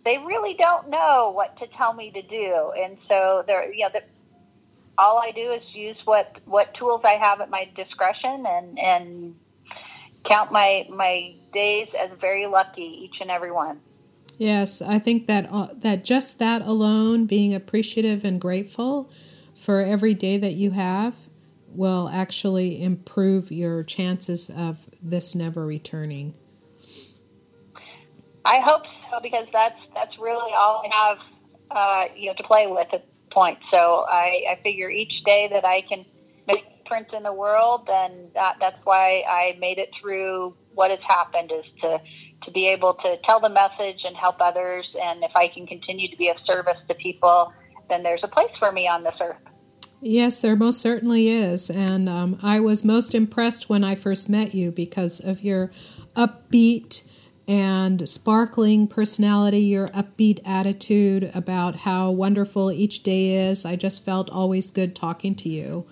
they 0.06 0.18
really 0.18 0.56
don't 0.58 0.90
know 0.90 1.32
what 1.36 1.58
to 1.60 1.68
tell 1.78 1.94
me 1.94 2.10
to 2.12 2.22
do 2.22 2.72
and 2.82 2.98
so 3.10 3.44
they're 3.48 3.72
you 3.74 3.84
know 3.84 3.90
the, 3.94 4.02
all 5.02 5.18
I 5.20 5.32
do 5.32 5.52
is 5.52 5.64
use 5.74 5.98
what 6.06 6.38
what 6.46 6.74
tools 6.76 7.02
I 7.04 7.14
have 7.14 7.42
at 7.42 7.50
my 7.50 7.68
discretion 7.76 8.46
and 8.48 8.80
and 8.80 9.36
count 10.30 10.52
my 10.52 10.86
my 10.90 11.34
days 11.52 11.88
as 12.00 12.12
very 12.20 12.46
lucky 12.46 12.84
each 12.84 13.20
and 13.20 13.32
every 13.32 13.52
one. 13.52 13.80
Yes, 14.38 14.82
I 14.82 15.00
think 15.00 15.28
that 15.28 15.48
uh, 15.52 15.70
that 15.76 16.06
just 16.06 16.40
that 16.40 16.62
alone, 16.62 17.26
being 17.26 17.54
appreciative 17.54 18.24
and 18.24 18.40
grateful 18.40 19.12
for 19.60 19.82
every 19.82 20.14
day 20.14 20.38
that 20.38 20.54
you 20.54 20.72
have, 20.72 21.16
will 21.68 22.10
actually 22.10 22.82
improve 22.82 23.52
your 23.52 23.84
chances 23.84 24.50
of 24.50 24.78
this 25.02 25.34
never 25.36 25.66
returning. 25.66 26.36
I 28.46 28.60
hope 28.60 28.84
so 29.10 29.20
because 29.22 29.48
that's 29.52 29.80
that's 29.96 30.18
really 30.20 30.54
all 30.54 30.84
I 30.86 30.96
have, 30.96 31.18
uh, 31.72 32.06
you 32.16 32.28
know, 32.28 32.34
to 32.36 32.44
play 32.44 32.68
with 32.68 32.88
at 32.94 33.06
point. 33.34 33.58
So 33.74 34.06
I, 34.08 34.44
I 34.50 34.60
figure 34.64 34.90
each 34.90 35.14
day 35.26 35.50
that 35.52 35.66
I 35.66 35.82
can 35.82 36.06
make 36.48 36.60
a 36.60 36.84
difference 36.84 37.10
in 37.16 37.24
the 37.24 37.34
world, 37.34 37.88
then 37.88 38.30
that, 38.36 38.58
that's 38.60 38.80
why 38.84 39.24
I 39.28 39.58
made 39.60 39.78
it 39.78 39.90
through 40.02 40.56
what 40.74 40.92
has 40.92 41.00
happened 41.08 41.52
is 41.52 41.66
to 41.82 42.02
to 42.44 42.52
be 42.52 42.68
able 42.68 42.96
to 42.96 43.18
tell 43.28 43.40
the 43.40 43.50
message 43.50 44.00
and 44.04 44.16
help 44.16 44.38
others. 44.40 44.88
And 45.00 45.24
if 45.24 45.32
I 45.36 45.48
can 45.48 45.68
continue 45.68 46.10
to 46.10 46.18
be 46.18 46.30
of 46.30 46.38
service 46.50 46.78
to 46.88 46.96
people, 46.96 47.54
then 47.88 48.02
there's 48.02 48.22
a 48.24 48.28
place 48.28 48.50
for 48.58 48.72
me 48.72 48.88
on 48.88 49.04
this 49.04 49.14
earth. 49.22 49.38
Yes, 50.02 50.40
there 50.40 50.56
most 50.56 50.82
certainly 50.82 51.28
is. 51.28 51.70
And 51.70 52.10
um, 52.10 52.40
I 52.42 52.60
was 52.60 52.84
most 52.84 53.14
impressed 53.14 53.70
when 53.70 53.84
I 53.84 53.94
first 53.94 54.28
met 54.28 54.56
you 54.56 54.72
because 54.72 55.20
of 55.20 55.44
your 55.44 55.72
upbeat 56.16 57.08
and 57.48 58.08
sparkling 58.08 58.88
personality, 58.88 59.60
your 59.60 59.90
upbeat 59.90 60.40
attitude 60.46 61.32
about 61.34 61.78
how 61.78 62.12
wonderful 62.12 62.72
each 62.72 63.04
day 63.04 63.50
is. 63.50 63.66
I 63.66 63.76
just 63.76 64.06
felt 64.06 64.30
always 64.30 64.72
good 64.72 64.96
talking 64.96 65.36
to 65.36 65.50
you. 65.50 65.86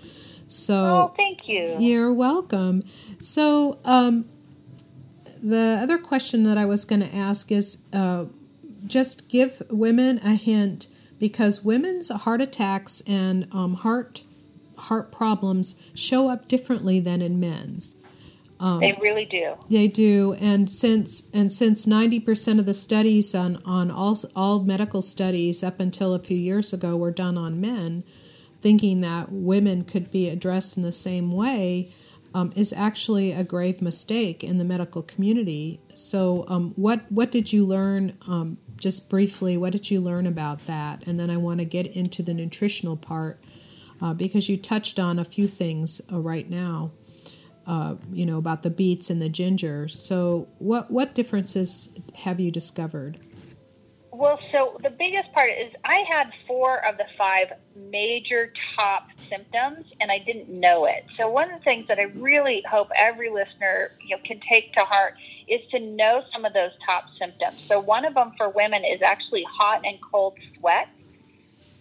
So, 0.48 0.86
oh, 0.86 1.14
thank 1.16 1.48
you. 1.48 1.78
You're 1.80 2.14
welcome. 2.14 2.84
So, 3.20 3.80
um, 3.86 4.30
the 5.42 5.80
other 5.82 5.98
question 5.98 6.44
that 6.44 6.58
I 6.58 6.66
was 6.66 6.86
going 6.86 7.02
to 7.02 7.16
ask 7.16 7.52
is 7.52 7.80
uh, 7.94 8.26
just 8.86 9.30
give 9.30 9.62
women 9.70 10.20
a 10.20 10.36
hint 10.36 10.88
because 11.20 11.64
women's 11.64 12.10
heart 12.10 12.42
attacks 12.42 13.02
and 13.02 13.48
um, 13.52 13.76
heart 13.76 14.24
heart 14.78 15.12
problems 15.12 15.76
show 15.94 16.30
up 16.30 16.48
differently 16.48 17.00
than 17.00 17.22
in 17.22 17.40
men's. 17.40 17.96
Um, 18.60 18.82
they 18.82 18.98
really 19.00 19.26
do. 19.26 19.56
They 19.70 19.88
do, 19.88 20.34
and 20.34 20.70
since 20.70 21.30
and 21.34 21.52
since 21.52 21.88
ninety 21.88 22.20
percent 22.20 22.60
of 22.60 22.66
the 22.66 22.74
studies 22.74 23.34
on 23.34 23.62
on 23.64 23.90
all 23.90 24.18
all 24.36 24.64
medical 24.64 25.02
studies 25.02 25.64
up 25.64 25.80
until 25.80 26.14
a 26.14 26.20
few 26.20 26.38
years 26.38 26.74
ago 26.74 26.98
were 26.98 27.12
done 27.12 27.38
on 27.38 27.62
men, 27.62 28.04
thinking 28.62 29.02
that 29.02 29.32
women 29.32 29.86
could 29.86 30.12
be 30.12 30.28
addressed 30.28 30.76
in 30.76 30.84
the 30.84 30.92
same 30.92 31.32
way 31.32 31.94
um, 32.34 32.52
is 32.56 32.74
actually 32.74 33.32
a 33.32 33.44
grave 33.44 33.82
mistake 33.82 34.44
in 34.44 34.58
the 34.58 34.64
medical 34.64 35.02
community. 35.02 35.80
So, 35.94 36.46
um, 36.48 36.74
what 36.76 37.12
what 37.12 37.32
did 37.32 37.52
you 37.52 37.66
learn? 37.66 38.18
Um, 38.28 38.58
just 38.78 39.10
briefly, 39.10 39.58
what 39.58 39.72
did 39.72 39.92
you 39.92 40.00
learn 40.00 40.26
about 40.26 40.66
that? 40.68 41.04
And 41.06 41.20
then 41.20 41.30
I 41.30 41.38
want 41.38 41.60
to 41.60 41.66
get 41.66 41.88
into 41.88 42.24
the 42.24 42.34
nutritional 42.34 42.96
part 42.96 43.42
uh, 44.02 44.14
because 44.14 44.48
you 44.48 44.58
touched 44.58 45.00
on 45.00 45.20
a 45.20 45.26
few 45.26 45.48
things 45.48 46.02
uh, 46.12 46.20
right 46.20 46.50
now. 46.50 46.92
Uh, 47.70 47.94
you 48.12 48.26
know 48.26 48.40
about 48.40 48.64
the 48.64 48.70
beets 48.72 49.12
and 49.12 49.22
the 49.22 49.30
ginger. 49.30 49.88
So, 49.88 50.48
what 50.58 50.90
what 50.90 51.14
differences 51.14 51.90
have 52.16 52.40
you 52.40 52.50
discovered? 52.50 53.20
Well, 54.12 54.40
so 54.52 54.76
the 54.82 54.90
biggest 54.90 55.32
part 55.34 55.52
is 55.52 55.72
I 55.86 56.04
had 56.10 56.32
four 56.48 56.84
of 56.84 56.98
the 56.98 57.06
five 57.16 57.54
major 57.76 58.52
top 58.76 59.10
symptoms, 59.30 59.86
and 60.02 60.12
I 60.12 60.18
didn't 60.18 60.50
know 60.50 60.86
it. 60.86 61.06
So 61.16 61.30
one 61.30 61.52
of 61.52 61.60
the 61.60 61.64
things 61.64 61.88
that 61.90 62.00
I 62.00 62.06
really 62.16 62.64
hope 62.68 62.90
every 62.96 63.30
listener 63.30 63.92
you 64.02 64.16
know 64.16 64.22
can 64.26 64.40
take 64.50 64.74
to 64.74 64.82
heart 64.82 65.14
is 65.48 65.62
to 65.70 65.80
know 65.80 66.24
some 66.34 66.46
of 66.46 66.54
those 66.54 66.72
top 66.88 67.04
symptoms. 67.20 67.62
So 67.68 67.80
one 67.80 68.04
of 68.04 68.16
them 68.16 68.32
for 68.36 68.50
women 68.50 68.84
is 68.84 69.04
actually 69.04 69.46
hot 69.60 69.86
and 69.86 70.00
cold 70.12 70.34
sweat. 70.58 70.88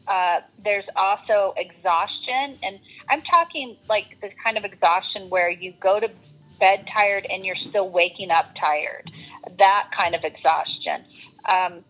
Uh, 0.09 0.41
there's 0.65 0.87
also 0.97 1.53
exhaustion, 1.57 2.59
and 2.63 2.81
I'm 3.11 3.23
talking 3.23 3.77
like 3.89 4.19
the 4.23 4.31
kind 4.43 4.57
of 4.57 4.65
exhaustion 4.65 5.29
where 5.29 5.51
you 5.51 5.75
go 5.81 6.01
to 6.01 6.11
bed 6.59 6.87
tired 6.97 7.27
and 7.31 7.45
you're 7.45 7.57
still 7.69 7.91
waking 7.91 8.31
up 8.31 8.47
tired. 8.61 9.11
That 9.59 9.91
kind 9.97 10.15
of 10.15 10.25
exhaustion. 10.25 11.05
Um, 11.49 11.85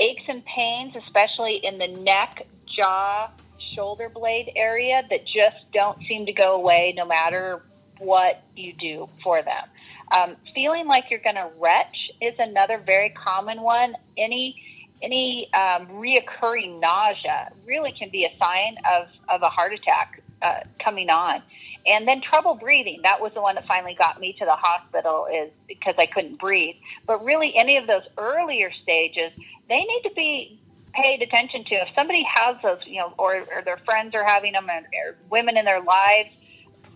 aches 0.00 0.22
and 0.28 0.44
pains, 0.44 0.94
especially 1.06 1.56
in 1.56 1.78
the 1.78 1.88
neck, 1.88 2.46
jaw, 2.76 3.30
shoulder 3.74 4.08
blade 4.08 4.52
area, 4.56 5.02
that 5.10 5.26
just 5.26 5.56
don't 5.72 5.98
seem 6.08 6.26
to 6.26 6.32
go 6.32 6.54
away 6.54 6.94
no 6.96 7.04
matter 7.04 7.62
what 7.98 8.42
you 8.56 8.72
do 8.74 9.08
for 9.22 9.42
them. 9.42 9.64
Um, 10.12 10.36
feeling 10.54 10.86
like 10.86 11.04
you're 11.10 11.20
going 11.20 11.36
to 11.36 11.50
retch 11.58 12.10
is 12.20 12.34
another 12.38 12.78
very 12.78 13.10
common 13.10 13.62
one. 13.62 13.94
Any 14.16 14.60
any 15.02 15.52
um, 15.52 15.86
reoccurring 15.88 16.80
nausea 16.80 17.52
really 17.66 17.92
can 17.92 18.08
be 18.10 18.24
a 18.24 18.32
sign 18.42 18.76
of, 18.90 19.08
of 19.28 19.42
a 19.42 19.48
heart 19.48 19.72
attack 19.72 20.22
uh, 20.42 20.60
coming 20.78 21.10
on. 21.10 21.42
And 21.84 22.06
then 22.06 22.20
trouble 22.20 22.54
breathing. 22.54 23.00
That 23.02 23.20
was 23.20 23.32
the 23.34 23.40
one 23.40 23.56
that 23.56 23.66
finally 23.66 23.96
got 23.98 24.20
me 24.20 24.34
to 24.38 24.44
the 24.44 24.54
hospital 24.54 25.26
is 25.32 25.50
because 25.66 25.94
I 25.98 26.06
couldn't 26.06 26.38
breathe. 26.38 26.76
But 27.06 27.24
really 27.24 27.54
any 27.56 27.76
of 27.76 27.88
those 27.88 28.04
earlier 28.18 28.70
stages, 28.82 29.32
they 29.68 29.80
need 29.80 30.02
to 30.04 30.12
be 30.14 30.60
paid 30.94 31.22
attention 31.22 31.64
to. 31.64 31.74
If 31.74 31.88
somebody 31.96 32.22
has 32.22 32.56
those, 32.62 32.78
you 32.86 32.98
know, 32.98 33.14
or, 33.18 33.44
or 33.52 33.62
their 33.64 33.78
friends 33.78 34.14
are 34.14 34.24
having 34.24 34.52
them, 34.52 34.68
or 34.70 35.16
women 35.28 35.56
in 35.56 35.64
their 35.64 35.80
lives, 35.80 36.30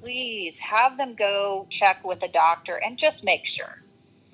please 0.01 0.55
have 0.61 0.97
them 0.97 1.17
go 1.17 1.67
check 1.81 2.05
with 2.05 2.23
a 2.23 2.29
doctor 2.29 2.81
and 2.85 2.97
just 2.99 3.25
make 3.25 3.43
sure. 3.59 3.83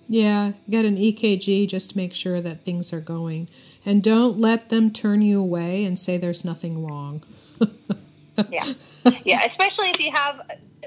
Yeah, 0.09 0.53
get 0.69 0.85
an 0.85 0.97
EKG 0.97 1.69
just 1.69 1.91
to 1.91 1.97
make 1.97 2.13
sure 2.13 2.41
that 2.41 2.65
things 2.65 2.93
are 2.93 3.01
going. 3.01 3.49
And 3.85 4.03
don't 4.03 4.39
let 4.39 4.69
them 4.69 4.91
turn 4.91 5.23
you 5.23 5.41
away 5.41 5.85
and 5.85 5.99
say 5.99 6.17
there's 6.17 6.45
nothing 6.45 6.85
wrong. 6.85 7.25
yeah. 8.51 8.73
Yeah, 9.25 9.45
especially 9.45 9.91
if 9.91 9.99
you 9.99 10.13
have 10.13 10.41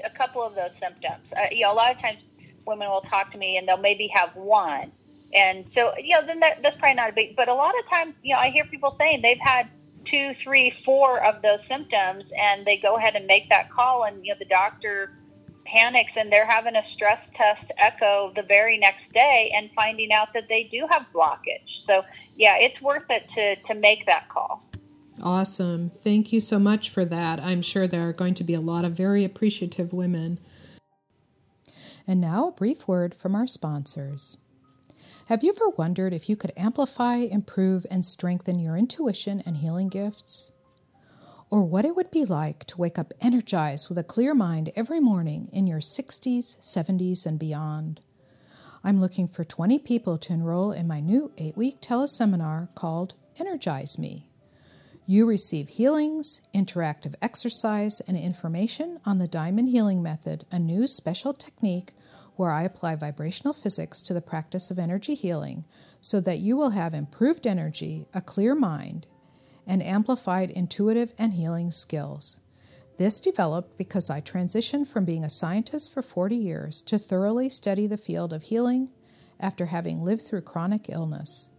a 0.04 0.10
couple 0.10 0.42
of 0.42 0.54
those 0.54 0.70
symptoms. 0.80 1.24
Uh, 1.36 1.46
you 1.50 1.62
know, 1.62 1.72
a 1.72 1.74
lot 1.74 1.94
of 1.94 2.00
times 2.00 2.18
women 2.66 2.88
will 2.88 3.02
talk 3.02 3.32
to 3.32 3.38
me 3.38 3.56
and 3.56 3.68
they'll 3.68 3.76
maybe 3.76 4.10
have 4.14 4.34
one 4.34 4.92
and 5.34 5.66
so, 5.74 5.92
you 5.98 6.14
know, 6.14 6.26
then 6.26 6.40
that, 6.40 6.62
that's 6.62 6.78
probably 6.78 6.94
not 6.94 7.10
a 7.10 7.12
big, 7.12 7.36
but 7.36 7.48
a 7.48 7.54
lot 7.54 7.74
of 7.78 7.88
times, 7.90 8.14
you 8.22 8.34
know, 8.34 8.40
I 8.40 8.50
hear 8.50 8.64
people 8.64 8.96
saying 8.98 9.22
they've 9.22 9.38
had 9.40 9.68
two, 10.10 10.32
three, 10.42 10.72
four 10.84 11.22
of 11.22 11.42
those 11.42 11.58
symptoms 11.68 12.24
and 12.38 12.64
they 12.66 12.76
go 12.76 12.96
ahead 12.96 13.16
and 13.16 13.26
make 13.26 13.48
that 13.50 13.70
call 13.70 14.04
and, 14.04 14.24
you 14.24 14.32
know, 14.32 14.38
the 14.38 14.46
doctor 14.46 15.12
panics 15.72 16.12
and 16.16 16.32
they're 16.32 16.46
having 16.46 16.76
a 16.76 16.82
stress 16.94 17.20
test 17.34 17.70
echo 17.78 18.32
the 18.34 18.42
very 18.42 18.78
next 18.78 19.12
day 19.12 19.52
and 19.54 19.70
finding 19.74 20.12
out 20.12 20.28
that 20.34 20.44
they 20.48 20.64
do 20.64 20.86
have 20.90 21.06
blockage. 21.14 21.84
So, 21.86 22.04
yeah, 22.36 22.56
it's 22.58 22.80
worth 22.80 23.08
it 23.10 23.24
to, 23.36 23.56
to 23.68 23.78
make 23.78 24.06
that 24.06 24.28
call. 24.28 24.62
Awesome. 25.22 25.90
Thank 26.02 26.32
you 26.32 26.40
so 26.40 26.58
much 26.58 26.90
for 26.90 27.04
that. 27.04 27.40
I'm 27.40 27.62
sure 27.62 27.86
there 27.86 28.08
are 28.08 28.12
going 28.12 28.34
to 28.34 28.44
be 28.44 28.54
a 28.54 28.60
lot 28.60 28.84
of 28.84 28.92
very 28.92 29.24
appreciative 29.24 29.92
women. 29.92 30.38
And 32.06 32.20
now, 32.20 32.48
a 32.48 32.52
brief 32.52 32.86
word 32.86 33.14
from 33.14 33.34
our 33.34 33.46
sponsors. 33.46 34.36
Have 35.26 35.42
you 35.42 35.52
ever 35.56 35.70
wondered 35.70 36.12
if 36.12 36.28
you 36.28 36.36
could 36.36 36.52
amplify, 36.56 37.16
improve, 37.16 37.84
and 37.90 38.04
strengthen 38.04 38.60
your 38.60 38.76
intuition 38.76 39.42
and 39.44 39.56
healing 39.56 39.88
gifts? 39.88 40.52
Or 41.48 41.62
what 41.62 41.84
it 41.84 41.94
would 41.94 42.10
be 42.10 42.24
like 42.24 42.64
to 42.64 42.78
wake 42.78 42.98
up 42.98 43.14
energized 43.20 43.88
with 43.88 43.98
a 43.98 44.04
clear 44.04 44.34
mind 44.34 44.72
every 44.74 44.98
morning 44.98 45.48
in 45.52 45.68
your 45.68 45.78
60s, 45.78 46.58
70s, 46.58 47.24
and 47.24 47.38
beyond? 47.38 48.00
I'm 48.82 49.00
looking 49.00 49.28
for 49.28 49.44
20 49.44 49.78
people 49.78 50.18
to 50.18 50.32
enroll 50.32 50.72
in 50.72 50.88
my 50.88 50.98
new 50.98 51.30
eight 51.38 51.56
week 51.56 51.80
teleseminar 51.80 52.74
called 52.74 53.14
Energize 53.38 53.96
Me. 53.96 54.28
You 55.06 55.24
receive 55.24 55.68
healings, 55.68 56.40
interactive 56.52 57.14
exercise, 57.22 58.00
and 58.00 58.16
information 58.16 58.98
on 59.04 59.18
the 59.18 59.28
Diamond 59.28 59.68
Healing 59.68 60.02
Method, 60.02 60.46
a 60.50 60.58
new 60.58 60.88
special 60.88 61.32
technique 61.32 61.92
where 62.34 62.50
I 62.50 62.64
apply 62.64 62.96
vibrational 62.96 63.54
physics 63.54 64.02
to 64.02 64.14
the 64.14 64.20
practice 64.20 64.72
of 64.72 64.80
energy 64.80 65.14
healing 65.14 65.64
so 66.00 66.20
that 66.22 66.40
you 66.40 66.56
will 66.56 66.70
have 66.70 66.92
improved 66.92 67.46
energy, 67.46 68.06
a 68.12 68.20
clear 68.20 68.56
mind, 68.56 69.06
and 69.66 69.82
amplified 69.82 70.50
intuitive 70.50 71.12
and 71.18 71.34
healing 71.34 71.70
skills. 71.70 72.40
This 72.98 73.20
developed 73.20 73.76
because 73.76 74.08
I 74.08 74.20
transitioned 74.20 74.86
from 74.86 75.04
being 75.04 75.24
a 75.24 75.30
scientist 75.30 75.92
for 75.92 76.00
40 76.00 76.36
years 76.36 76.80
to 76.82 76.98
thoroughly 76.98 77.48
study 77.48 77.86
the 77.86 77.96
field 77.96 78.32
of 78.32 78.44
healing 78.44 78.88
after 79.38 79.66
having 79.66 80.00
lived 80.00 80.22
through 80.22 80.40
chronic 80.42 80.88
illness. 80.88 81.50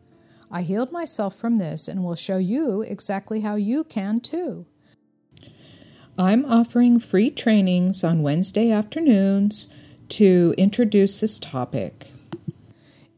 I 0.50 0.64
healed 0.64 0.92
myself 0.92 1.36
from 1.36 1.58
this 1.58 1.88
and 1.88 2.04
will 2.04 2.16
show 2.16 2.38
you 2.38 2.82
exactly 2.82 3.42
how 3.42 3.56
you 3.56 3.84
can 3.84 4.20
too. 4.20 4.66
I'm 6.18 6.46
offering 6.46 7.00
free 7.00 7.30
trainings 7.30 8.04
on 8.04 8.24
Wednesday 8.24 8.72
afternoons 8.72 9.68
to 10.10 10.56
introduce 10.58 11.20
this 11.20 11.38
topic. 11.38 12.12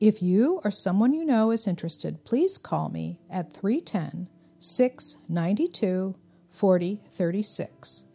If 0.02 0.22
you 0.22 0.60
or 0.66 0.72
someone 0.72 1.14
you 1.14 1.24
know 1.24 1.52
is 1.52 1.68
interested, 1.68 2.26
please 2.26 2.58
call 2.58 2.90
me 2.90 3.20
at 3.30 3.54
310 3.54 4.28
692 4.60 6.16
4036 6.50 8.06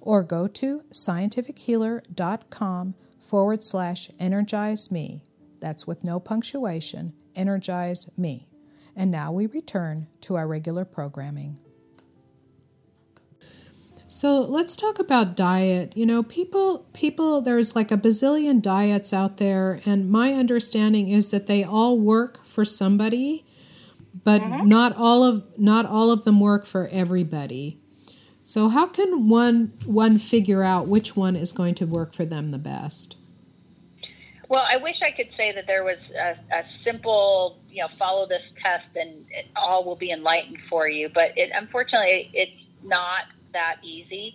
or 0.00 0.22
go 0.22 0.46
to 0.46 0.82
scientifichealer.com 0.92 2.94
forward 3.18 3.62
slash 3.62 4.10
energize 4.18 4.90
me. 4.90 5.22
That's 5.60 5.86
with 5.86 6.02
no 6.02 6.18
punctuation, 6.18 7.12
energize 7.36 8.08
me. 8.16 8.48
And 8.96 9.10
now 9.10 9.32
we 9.32 9.46
return 9.46 10.08
to 10.22 10.36
our 10.36 10.48
regular 10.48 10.84
programming. 10.84 11.58
So 14.08 14.40
let's 14.40 14.74
talk 14.74 14.98
about 14.98 15.36
diet. 15.36 15.96
You 15.96 16.04
know, 16.04 16.24
people 16.24 16.86
people 16.92 17.40
there's 17.40 17.76
like 17.76 17.92
a 17.92 17.96
bazillion 17.96 18.60
diets 18.60 19.12
out 19.12 19.36
there 19.36 19.80
and 19.86 20.10
my 20.10 20.32
understanding 20.32 21.10
is 21.10 21.30
that 21.30 21.46
they 21.46 21.62
all 21.62 21.96
work 21.96 22.44
for 22.44 22.64
somebody, 22.64 23.46
but 24.12 24.40
mm-hmm. 24.40 24.68
not 24.68 24.96
all 24.96 25.24
of 25.24 25.44
not 25.58 25.86
all 25.86 26.10
of 26.10 26.24
them 26.24 26.40
work 26.40 26.66
for 26.66 26.88
everybody. 26.88 27.78
So 28.44 28.68
how 28.68 28.86
can 28.86 29.28
one 29.28 29.72
one 29.84 30.18
figure 30.18 30.62
out 30.62 30.88
which 30.88 31.16
one 31.16 31.36
is 31.36 31.52
going 31.52 31.74
to 31.76 31.86
work 31.86 32.14
for 32.14 32.24
them 32.24 32.50
the 32.50 32.58
best? 32.58 33.16
Well, 34.48 34.66
I 34.68 34.78
wish 34.78 34.96
I 35.00 35.12
could 35.12 35.28
say 35.36 35.52
that 35.52 35.68
there 35.68 35.84
was 35.84 35.98
a, 36.18 36.36
a 36.52 36.64
simple, 36.84 37.60
you 37.70 37.82
know, 37.82 37.88
follow 37.96 38.26
this 38.26 38.42
test 38.64 38.88
and 38.96 39.24
it 39.30 39.46
all 39.54 39.84
will 39.84 39.94
be 39.94 40.10
enlightened 40.10 40.58
for 40.68 40.88
you. 40.88 41.08
But 41.08 41.38
it, 41.38 41.50
unfortunately, 41.54 42.30
it's 42.34 42.50
not 42.82 43.26
that 43.52 43.76
easy. 43.84 44.34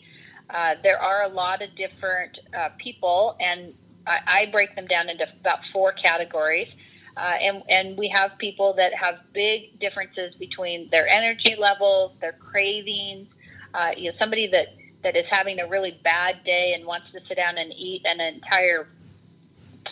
Uh, 0.49 0.75
there 0.83 1.01
are 1.01 1.23
a 1.23 1.27
lot 1.27 1.61
of 1.61 1.75
different 1.75 2.37
uh, 2.57 2.69
people, 2.77 3.35
and 3.41 3.73
I, 4.07 4.19
I 4.25 4.45
break 4.45 4.73
them 4.75 4.87
down 4.87 5.09
into 5.09 5.27
about 5.41 5.59
four 5.73 5.91
categories. 5.91 6.69
Uh, 7.17 7.37
and, 7.41 7.63
and 7.69 7.97
we 7.97 8.07
have 8.13 8.37
people 8.37 8.73
that 8.73 8.93
have 8.93 9.19
big 9.33 9.79
differences 9.79 10.35
between 10.35 10.89
their 10.89 11.07
energy 11.07 11.55
levels, 11.57 12.11
their 12.19 12.33
cravings. 12.33 13.27
Uh, 13.73 13.91
you 13.95 14.11
know, 14.11 14.17
somebody 14.19 14.47
that, 14.47 14.75
that 15.03 15.15
is 15.15 15.25
having 15.29 15.59
a 15.59 15.67
really 15.67 15.99
bad 16.03 16.43
day 16.43 16.73
and 16.73 16.85
wants 16.85 17.07
to 17.13 17.19
sit 17.27 17.37
down 17.37 17.57
and 17.57 17.71
eat 17.73 18.01
an 18.05 18.19
entire 18.19 18.87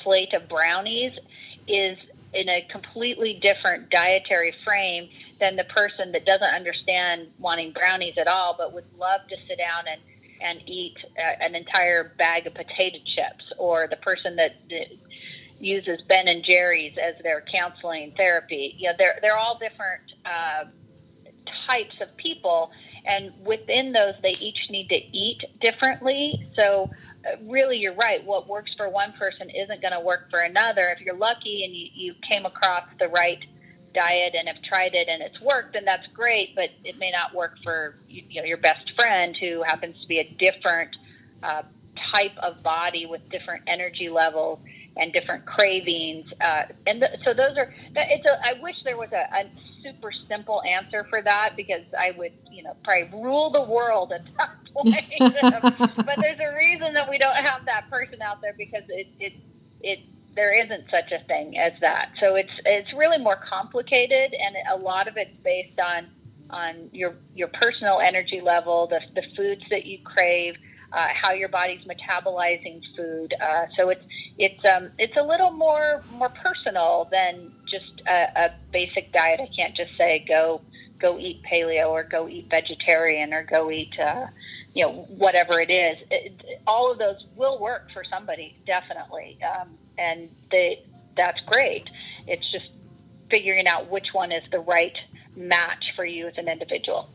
plate 0.04 0.34
of 0.34 0.50
brownies 0.50 1.14
is 1.68 1.98
in 2.34 2.50
a 2.50 2.68
completely 2.72 3.36
different 3.36 3.90
dietary 3.90 4.54
frame 4.66 5.08
than 5.40 5.56
the 5.56 5.64
person 5.66 6.12
that 6.12 6.26
doesn't 6.26 6.54
understand 6.54 7.28
wanting 7.40 7.72
brownies 7.72 8.16
at 8.18 8.28
all, 8.28 8.56
but 8.58 8.74
would 8.74 8.86
love 8.98 9.22
to 9.30 9.36
sit 9.48 9.58
down 9.58 9.84
and 9.88 10.02
and 10.42 10.62
eat 10.66 10.98
uh, 11.18 11.32
an 11.40 11.56
entire 11.56 12.16
bag 12.18 12.46
of 12.46 12.54
potato 12.54 12.98
chips, 13.16 13.46
or 13.58 13.88
the 13.90 13.96
person 13.98 14.36
that, 14.36 14.56
that 14.70 14.88
uses 15.64 16.02
Ben 16.08 16.28
and 16.28 16.44
Jerry's 16.44 16.98
as 17.02 17.16
their 17.24 17.44
counseling 17.54 18.14
therapy. 18.18 18.78
Know, 18.82 18.92
they're 18.98 19.20
they're 19.22 19.38
all 19.38 19.58
different 19.58 20.02
uh, 20.26 20.66
types 21.68 21.96
of 22.02 22.16
people, 22.18 22.72
and 23.06 23.32
within 23.46 23.92
those, 23.92 24.14
they 24.22 24.34
each 24.34 24.60
need 24.70 24.90
to 24.90 25.02
eat 25.18 25.42
differently. 25.62 26.48
So 26.58 26.90
really, 27.44 27.78
you're 27.78 27.96
right. 27.96 28.24
What 28.24 28.48
works 28.48 28.72
for 28.76 28.90
one 28.90 29.14
person 29.14 29.50
isn't 29.50 29.82
going 29.82 29.94
to 29.94 30.00
work 30.00 30.30
for 30.30 30.40
another. 30.40 30.90
If 30.90 31.00
you're 31.00 31.16
lucky 31.16 31.64
and 31.64 31.74
you, 31.74 31.88
you 31.94 32.16
came 32.30 32.46
across 32.46 32.84
the 33.00 33.08
right 33.10 33.40
diet 33.94 34.34
and 34.36 34.48
have 34.48 34.62
tried 34.64 34.96
it 34.96 35.08
and 35.08 35.22
it's 35.22 35.40
worked, 35.42 35.74
then 35.74 35.86
that's 35.86 36.08
great. 36.14 36.56
But 36.56 36.72
it 36.84 36.98
may 36.98 37.12
not 37.12 37.34
work 37.34 37.56
for 37.64 37.96
you 38.10 38.42
know 38.42 38.46
your 38.46 38.58
best 38.58 38.92
friend 38.96 39.36
who 39.40 39.64
happens 39.64 39.96
to 40.02 40.08
be 40.08 40.20
a 40.20 40.30
different 40.38 40.96
uh, 41.42 41.64
type 42.14 42.38
of 42.38 42.62
body 42.64 43.06
with 43.06 43.22
different 43.30 43.64
energy 43.68 44.10
levels 44.10 44.60
and 44.98 45.12
different 45.14 45.46
cravings. 45.46 46.26
Uh, 46.42 46.64
and 46.88 47.02
th- 47.02 47.20
so 47.26 47.34
those 47.34 47.58
are. 47.58 47.74
It's 47.96 48.30
a. 48.30 48.40
I 48.46 48.54
wish 48.62 48.76
there 48.84 48.98
was 48.98 49.10
a, 49.12 49.28
a 49.36 49.50
super 49.84 50.12
simple 50.30 50.62
answer 50.64 51.06
for 51.10 51.22
that 51.22 51.54
because 51.58 51.84
I 51.98 52.12
would, 52.12 52.34
you 52.52 52.64
know, 52.64 52.76
probably 52.84 53.10
rule 53.20 53.50
the 53.50 53.64
world 53.64 54.12
at 54.14 54.26
that 54.38 54.56
point. 54.74 54.96
but 56.06 56.18
there's 56.20 56.40
a 56.40 56.56
reason 56.56 56.94
that 56.94 57.10
we 57.10 57.18
don't 57.18 57.36
have 57.36 57.66
that 57.66 57.90
person 57.90 58.22
out 58.22 58.42
there 58.42 58.56
because 58.58 58.84
it 58.90 59.08
it 59.20 59.34
it 59.82 60.00
there 60.36 60.54
isn't 60.54 60.86
such 60.92 61.12
a 61.12 61.20
thing 61.26 61.58
as 61.58 61.74
that. 61.82 62.12
So 62.22 62.36
it's 62.36 62.52
it's 62.66 62.92
really 62.94 63.18
more 63.18 63.40
complicated, 63.52 64.34
and 64.34 64.56
a 64.72 64.78
lot 64.78 65.08
of 65.08 65.18
it's 65.18 65.36
based 65.44 65.80
on 65.80 66.08
on 66.50 66.90
your 66.92 67.16
your 67.36 67.50
personal 67.62 68.00
energy 68.00 68.42
level, 68.42 68.88
the 68.88 69.02
the 69.16 69.24
foods 69.36 69.64
that 69.70 69.86
you 69.86 70.00
crave, 70.04 70.56
uh, 70.92 71.10
how 71.14 71.32
your 71.34 71.50
body's 71.50 71.82
metabolizing 71.86 72.82
food. 72.96 73.34
Uh, 73.42 73.66
so 73.78 73.90
it's 73.90 74.04
it's 74.38 74.66
um, 74.66 74.90
it's 74.98 75.16
a 75.18 75.24
little 75.24 75.52
more 75.52 76.04
more 76.12 76.30
personal 76.30 77.08
than 77.12 77.52
just 77.70 78.02
a, 78.08 78.28
a 78.36 78.52
basic 78.72 79.12
diet. 79.12 79.40
I 79.40 79.50
can't 79.56 79.76
just 79.76 79.96
say 79.98 80.26
go 80.28 80.62
go 81.00 81.20
eat 81.20 81.42
paleo 81.44 81.90
or 81.90 82.04
go 82.04 82.28
eat 82.28 82.50
vegetarian 82.50 83.34
or 83.34 83.44
go 83.44 83.70
eat 83.70 83.94
uh, 84.00 84.28
you 84.74 84.84
know 84.84 85.06
whatever 85.10 85.60
it 85.60 85.70
is. 85.70 85.98
It, 86.10 86.44
all 86.66 86.92
of 86.92 86.98
those 86.98 87.26
will 87.36 87.60
work 87.60 87.92
for 87.94 88.04
somebody 88.12 88.56
definitely, 88.66 89.38
um, 89.44 89.78
and 89.98 90.30
they 90.52 90.84
that's 91.16 91.40
great. 91.42 91.88
It's 92.28 92.50
just 92.52 92.72
figuring 93.30 93.68
out 93.68 93.90
which 93.90 94.08
one 94.14 94.32
is 94.32 94.44
the 94.52 94.60
right 94.60 94.96
match 95.36 95.84
for 95.96 96.06
you 96.06 96.28
as 96.28 96.34
an 96.38 96.48
individual. 96.48 97.10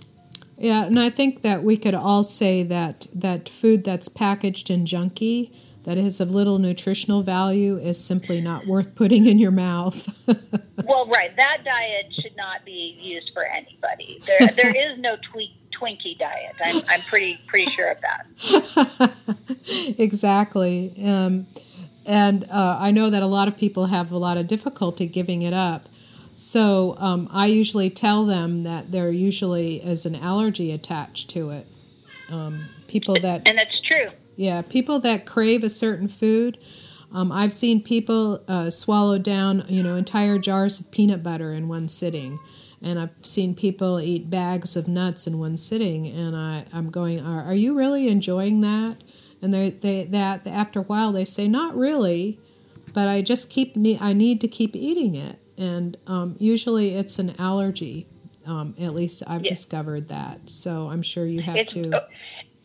Yeah, 0.56 0.84
and 0.84 0.98
I 0.98 1.10
think 1.10 1.42
that 1.42 1.62
we 1.62 1.76
could 1.76 1.94
all 1.94 2.24
say 2.24 2.62
that 2.64 3.06
that 3.14 3.48
food 3.48 3.84
that's 3.84 4.08
packaged 4.08 4.70
in 4.70 4.84
junky 4.84 5.52
that 5.88 5.96
is 5.96 6.20
of 6.20 6.30
little 6.34 6.58
nutritional 6.58 7.22
value 7.22 7.78
is 7.78 7.98
simply 7.98 8.42
not 8.42 8.66
worth 8.66 8.94
putting 8.94 9.24
in 9.24 9.38
your 9.38 9.50
mouth. 9.50 10.06
well, 10.84 11.06
right. 11.06 11.34
That 11.34 11.62
diet 11.64 12.12
should 12.20 12.36
not 12.36 12.62
be 12.66 12.98
used 13.00 13.30
for 13.32 13.46
anybody. 13.46 14.22
There, 14.26 14.48
there 14.48 14.76
is 14.76 14.98
no 14.98 15.16
tweak, 15.32 15.52
Twinkie 15.72 16.18
diet. 16.18 16.56
I'm, 16.62 16.82
I'm 16.90 17.00
pretty 17.00 17.40
pretty 17.46 17.72
sure 17.72 17.90
of 17.90 17.96
that. 18.02 19.14
exactly. 19.98 20.92
Um, 21.02 21.46
and 22.04 22.44
uh, 22.50 22.76
I 22.78 22.90
know 22.90 23.08
that 23.08 23.22
a 23.22 23.26
lot 23.26 23.48
of 23.48 23.56
people 23.56 23.86
have 23.86 24.12
a 24.12 24.18
lot 24.18 24.36
of 24.36 24.46
difficulty 24.46 25.06
giving 25.06 25.40
it 25.40 25.54
up. 25.54 25.88
So 26.34 26.96
um, 26.98 27.30
I 27.32 27.46
usually 27.46 27.88
tell 27.88 28.26
them 28.26 28.64
that 28.64 28.92
there 28.92 29.10
usually 29.10 29.76
is 29.76 30.04
an 30.04 30.16
allergy 30.16 30.70
attached 30.70 31.30
to 31.30 31.48
it. 31.48 31.66
Um, 32.30 32.68
people 32.88 33.18
that 33.22 33.48
and 33.48 33.56
that's 33.56 33.80
true. 33.80 34.10
Yeah, 34.38 34.62
people 34.62 35.00
that 35.00 35.26
crave 35.26 35.64
a 35.64 35.68
certain 35.68 36.06
food. 36.06 36.58
Um, 37.12 37.32
I've 37.32 37.52
seen 37.52 37.82
people 37.82 38.44
uh, 38.46 38.70
swallow 38.70 39.18
down, 39.18 39.64
you 39.68 39.82
know, 39.82 39.96
entire 39.96 40.38
jars 40.38 40.78
of 40.78 40.92
peanut 40.92 41.24
butter 41.24 41.52
in 41.52 41.66
one 41.66 41.88
sitting, 41.88 42.38
and 42.80 43.00
I've 43.00 43.10
seen 43.22 43.56
people 43.56 43.98
eat 43.98 44.30
bags 44.30 44.76
of 44.76 44.86
nuts 44.86 45.26
in 45.26 45.40
one 45.40 45.56
sitting. 45.56 46.06
And 46.06 46.36
I, 46.36 46.66
I'm 46.72 46.88
going, 46.88 47.18
are, 47.18 47.42
are 47.46 47.54
you 47.54 47.76
really 47.76 48.06
enjoying 48.06 48.60
that? 48.60 48.98
And 49.42 49.52
they, 49.52 49.70
they, 49.70 50.04
that 50.04 50.46
after 50.46 50.80
a 50.80 50.84
while 50.84 51.10
they 51.10 51.24
say, 51.24 51.48
not 51.48 51.76
really, 51.76 52.38
but 52.92 53.08
I 53.08 53.22
just 53.22 53.50
keep, 53.50 53.76
I 54.00 54.12
need 54.12 54.40
to 54.42 54.46
keep 54.46 54.76
eating 54.76 55.16
it. 55.16 55.40
And 55.56 55.96
um, 56.06 56.36
usually 56.38 56.94
it's 56.94 57.18
an 57.18 57.34
allergy. 57.40 58.06
Um, 58.46 58.76
at 58.80 58.94
least 58.94 59.24
I've 59.26 59.42
discovered 59.42 60.08
that. 60.08 60.40
So 60.46 60.88
I'm 60.88 61.02
sure 61.02 61.26
you 61.26 61.42
have 61.42 61.56
it's, 61.56 61.74
to. 61.74 62.06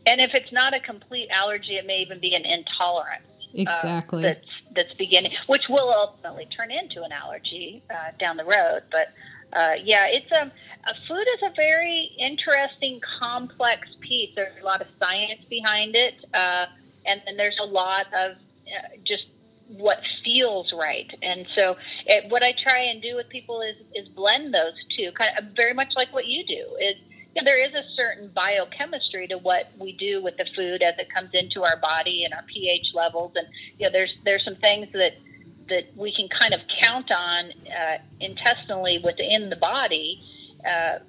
And 0.05 0.19
if 0.19 0.33
it's 0.33 0.51
not 0.51 0.73
a 0.73 0.79
complete 0.79 1.29
allergy, 1.29 1.75
it 1.75 1.85
may 1.85 1.99
even 1.99 2.19
be 2.19 2.35
an 2.35 2.45
intolerance. 2.45 3.23
Uh, 3.55 3.61
exactly. 3.61 4.23
Uh, 4.23 4.27
that's 4.27 4.47
that's 4.75 4.93
beginning, 4.95 5.31
which 5.47 5.69
will 5.69 5.89
ultimately 5.89 6.47
turn 6.57 6.71
into 6.71 7.03
an 7.03 7.11
allergy 7.11 7.83
uh, 7.89 8.11
down 8.19 8.37
the 8.37 8.45
road. 8.45 8.83
But 8.91 9.13
uh, 9.53 9.75
yeah, 9.83 10.07
it's 10.07 10.31
um, 10.31 10.51
a 10.85 10.93
food 11.07 11.25
is 11.35 11.43
a 11.43 11.53
very 11.55 12.11
interesting, 12.19 12.99
complex 13.21 13.87
piece. 13.99 14.31
There's 14.35 14.57
a 14.61 14.65
lot 14.65 14.81
of 14.81 14.87
science 14.99 15.41
behind 15.49 15.95
it, 15.95 16.15
uh, 16.33 16.65
and 17.05 17.21
then 17.25 17.37
there's 17.37 17.59
a 17.61 17.65
lot 17.65 18.07
of 18.07 18.31
uh, 18.31 18.97
just 19.05 19.25
what 19.67 20.01
feels 20.25 20.73
right. 20.73 21.09
And 21.21 21.45
so, 21.55 21.77
it, 22.07 22.29
what 22.29 22.43
I 22.43 22.53
try 22.67 22.79
and 22.79 23.01
do 23.01 23.15
with 23.15 23.29
people 23.29 23.61
is 23.61 23.75
is 23.93 24.07
blend 24.09 24.53
those 24.53 24.73
two, 24.97 25.11
kind 25.11 25.37
of 25.37 25.45
very 25.55 25.73
much 25.73 25.93
like 25.95 26.11
what 26.11 26.25
you 26.25 26.43
do. 26.45 26.77
Is 26.81 26.95
yeah, 27.35 27.43
there 27.43 27.59
is 27.59 27.73
a 27.73 27.83
certain 27.95 28.29
biochemistry 28.29 29.27
to 29.27 29.37
what 29.37 29.71
we 29.79 29.93
do 29.93 30.21
with 30.21 30.37
the 30.37 30.45
food 30.55 30.83
as 30.83 30.93
it 30.99 31.13
comes 31.13 31.31
into 31.33 31.63
our 31.63 31.77
body 31.77 32.25
and 32.25 32.33
our 32.33 32.43
pH 32.43 32.87
levels, 32.93 33.31
and 33.35 33.47
you 33.79 33.87
know, 33.87 33.91
there's 33.91 34.13
there's 34.23 34.43
some 34.45 34.55
things 34.57 34.87
that 34.93 35.13
that 35.69 35.85
we 35.95 36.13
can 36.13 36.27
kind 36.27 36.53
of 36.53 36.59
count 36.81 37.11
on 37.11 37.51
uh, 37.75 37.97
intestinally 38.19 38.99
within 39.03 39.49
the 39.49 39.55
body. 39.55 40.21
Uh, 40.67 40.99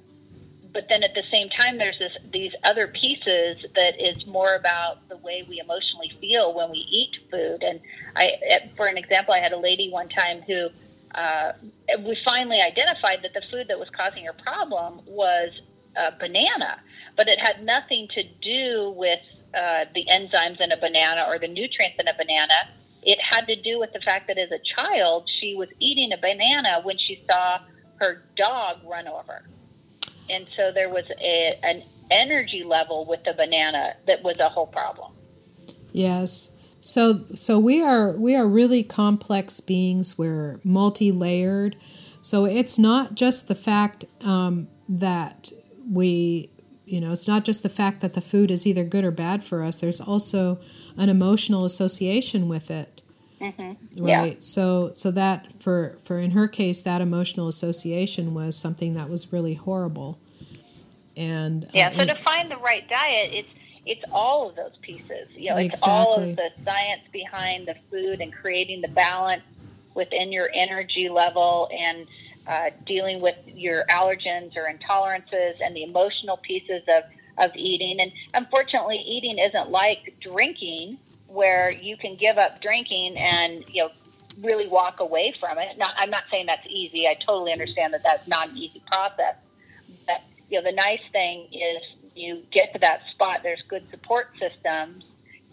but 0.72 0.88
then 0.88 1.04
at 1.04 1.14
the 1.14 1.22
same 1.30 1.48
time, 1.50 1.78
there's 1.78 1.98
this, 2.00 2.12
these 2.32 2.52
other 2.64 2.88
pieces 2.88 3.64
that 3.76 3.94
is 4.00 4.26
more 4.26 4.56
about 4.56 5.08
the 5.08 5.16
way 5.18 5.46
we 5.48 5.60
emotionally 5.60 6.12
feel 6.20 6.52
when 6.52 6.70
we 6.70 6.78
eat 6.78 7.10
food. 7.30 7.62
And 7.62 7.80
I, 8.16 8.70
for 8.76 8.86
an 8.86 8.98
example, 8.98 9.34
I 9.34 9.38
had 9.38 9.52
a 9.52 9.58
lady 9.58 9.88
one 9.88 10.08
time 10.08 10.42
who 10.42 10.68
uh, 11.14 11.52
we 12.00 12.18
finally 12.24 12.60
identified 12.60 13.20
that 13.22 13.34
the 13.34 13.42
food 13.52 13.68
that 13.68 13.78
was 13.78 13.88
causing 13.96 14.24
her 14.24 14.32
problem 14.32 15.00
was 15.06 15.50
a 15.96 16.12
banana, 16.18 16.80
but 17.16 17.28
it 17.28 17.38
had 17.38 17.64
nothing 17.64 18.08
to 18.14 18.22
do 18.42 18.94
with 18.96 19.20
uh, 19.54 19.84
the 19.94 20.04
enzymes 20.10 20.60
in 20.60 20.72
a 20.72 20.76
banana 20.76 21.24
or 21.28 21.38
the 21.38 21.48
nutrients 21.48 21.96
in 21.98 22.08
a 22.08 22.14
banana. 22.14 22.54
It 23.02 23.20
had 23.20 23.46
to 23.46 23.56
do 23.56 23.78
with 23.78 23.92
the 23.92 24.00
fact 24.00 24.26
that 24.28 24.38
as 24.38 24.50
a 24.50 24.60
child, 24.76 25.28
she 25.40 25.54
was 25.54 25.68
eating 25.78 26.12
a 26.12 26.16
banana 26.16 26.80
when 26.82 26.96
she 26.98 27.22
saw 27.30 27.58
her 28.00 28.24
dog 28.36 28.78
run 28.84 29.06
over. 29.06 29.44
And 30.30 30.46
so 30.56 30.72
there 30.72 30.88
was 30.88 31.04
a, 31.20 31.58
an 31.62 31.82
energy 32.10 32.64
level 32.64 33.04
with 33.04 33.22
the 33.24 33.34
banana 33.34 33.94
that 34.06 34.22
was 34.22 34.38
a 34.38 34.48
whole 34.48 34.66
problem. 34.66 35.12
Yes. 35.92 36.50
So 36.80 37.24
so 37.34 37.58
we 37.58 37.82
are 37.82 38.12
we 38.12 38.34
are 38.34 38.46
really 38.46 38.82
complex 38.82 39.60
beings. 39.60 40.18
We're 40.18 40.60
multi-layered. 40.64 41.76
So 42.20 42.44
it's 42.46 42.78
not 42.78 43.14
just 43.14 43.48
the 43.48 43.54
fact 43.54 44.04
um, 44.22 44.68
that 44.88 45.52
we 45.90 46.50
you 46.86 47.00
know 47.00 47.12
it's 47.12 47.28
not 47.28 47.44
just 47.44 47.62
the 47.62 47.68
fact 47.68 48.00
that 48.00 48.14
the 48.14 48.20
food 48.20 48.50
is 48.50 48.66
either 48.66 48.84
good 48.84 49.04
or 49.04 49.10
bad 49.10 49.42
for 49.44 49.62
us 49.62 49.78
there's 49.80 50.00
also 50.00 50.58
an 50.96 51.08
emotional 51.08 51.64
association 51.64 52.48
with 52.48 52.70
it 52.70 53.02
mm-hmm. 53.40 54.02
right 54.02 54.34
yeah. 54.34 54.40
so 54.40 54.92
so 54.94 55.10
that 55.10 55.46
for 55.60 55.98
for 56.04 56.18
in 56.18 56.32
her 56.32 56.48
case 56.48 56.82
that 56.82 57.00
emotional 57.00 57.48
association 57.48 58.34
was 58.34 58.56
something 58.56 58.94
that 58.94 59.08
was 59.08 59.32
really 59.32 59.54
horrible 59.54 60.18
and 61.16 61.68
yeah 61.72 61.88
uh, 61.88 61.98
so 61.98 62.06
to 62.06 62.22
find 62.22 62.50
the 62.50 62.56
right 62.58 62.88
diet 62.88 63.30
it's 63.32 63.48
it's 63.86 64.02
all 64.12 64.48
of 64.48 64.56
those 64.56 64.76
pieces 64.82 65.28
you 65.36 65.50
know 65.50 65.56
it's 65.56 65.74
exactly. 65.74 65.92
all 65.92 66.20
of 66.20 66.36
the 66.36 66.50
science 66.64 67.02
behind 67.12 67.66
the 67.68 67.74
food 67.90 68.20
and 68.20 68.32
creating 68.32 68.80
the 68.80 68.88
balance 68.88 69.42
within 69.94 70.32
your 70.32 70.50
energy 70.54 71.08
level 71.08 71.68
and 71.76 72.06
uh, 72.46 72.70
dealing 72.86 73.20
with 73.20 73.36
your 73.46 73.84
allergens 73.86 74.56
or 74.56 74.68
intolerances 74.70 75.54
and 75.62 75.74
the 75.74 75.82
emotional 75.82 76.36
pieces 76.38 76.82
of, 76.88 77.04
of 77.38 77.50
eating. 77.56 78.00
And 78.00 78.12
unfortunately, 78.34 78.98
eating 78.98 79.38
isn't 79.38 79.70
like 79.70 80.14
drinking, 80.20 80.98
where 81.28 81.72
you 81.72 81.96
can 81.96 82.16
give 82.16 82.38
up 82.38 82.62
drinking 82.62 83.16
and 83.18 83.64
you 83.68 83.82
know 83.82 83.90
really 84.40 84.66
walk 84.66 85.00
away 85.00 85.34
from 85.38 85.58
it. 85.58 85.68
I'm 85.80 86.10
not 86.10 86.24
saying 86.30 86.46
that's 86.46 86.66
easy. 86.68 87.06
I 87.06 87.14
totally 87.26 87.52
understand 87.52 87.92
that 87.94 88.02
that's 88.02 88.26
not 88.26 88.50
an 88.50 88.56
easy 88.56 88.82
process. 88.86 89.36
But 90.06 90.22
you 90.50 90.58
know, 90.58 90.64
the 90.64 90.76
nice 90.76 91.00
thing 91.12 91.48
is 91.52 91.82
you 92.14 92.42
get 92.50 92.72
to 92.72 92.78
that 92.80 93.02
spot. 93.10 93.40
There's 93.42 93.62
good 93.68 93.88
support 93.90 94.30
systems 94.40 95.04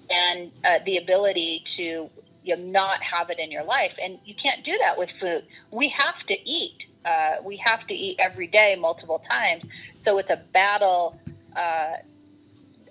and 0.10 0.51
uh, 0.65 0.80
the 0.86 0.97
ability 0.97 1.63
to 1.77 2.10
you 2.43 2.58
know, 2.58 2.63
not 2.63 3.01
have 3.01 3.30
it 3.30 3.39
in 3.39 3.51
your 3.51 3.63
life. 3.63 3.93
And 4.01 4.17
you 4.25 4.34
can't 4.41 4.63
do 4.65 4.77
that 4.80 4.97
with 4.97 5.10
food. 5.19 5.43
We 5.71 5.93
have 5.97 6.19
to 6.27 6.49
eat. 6.49 6.77
Uh, 7.05 7.35
we 7.43 7.57
have 7.63 7.85
to 7.87 7.93
eat 7.93 8.17
every 8.19 8.47
day, 8.47 8.75
multiple 8.79 9.21
times. 9.29 9.63
So 10.05 10.17
it's 10.17 10.29
a 10.29 10.41
battle, 10.53 11.19
uh, 11.55 11.93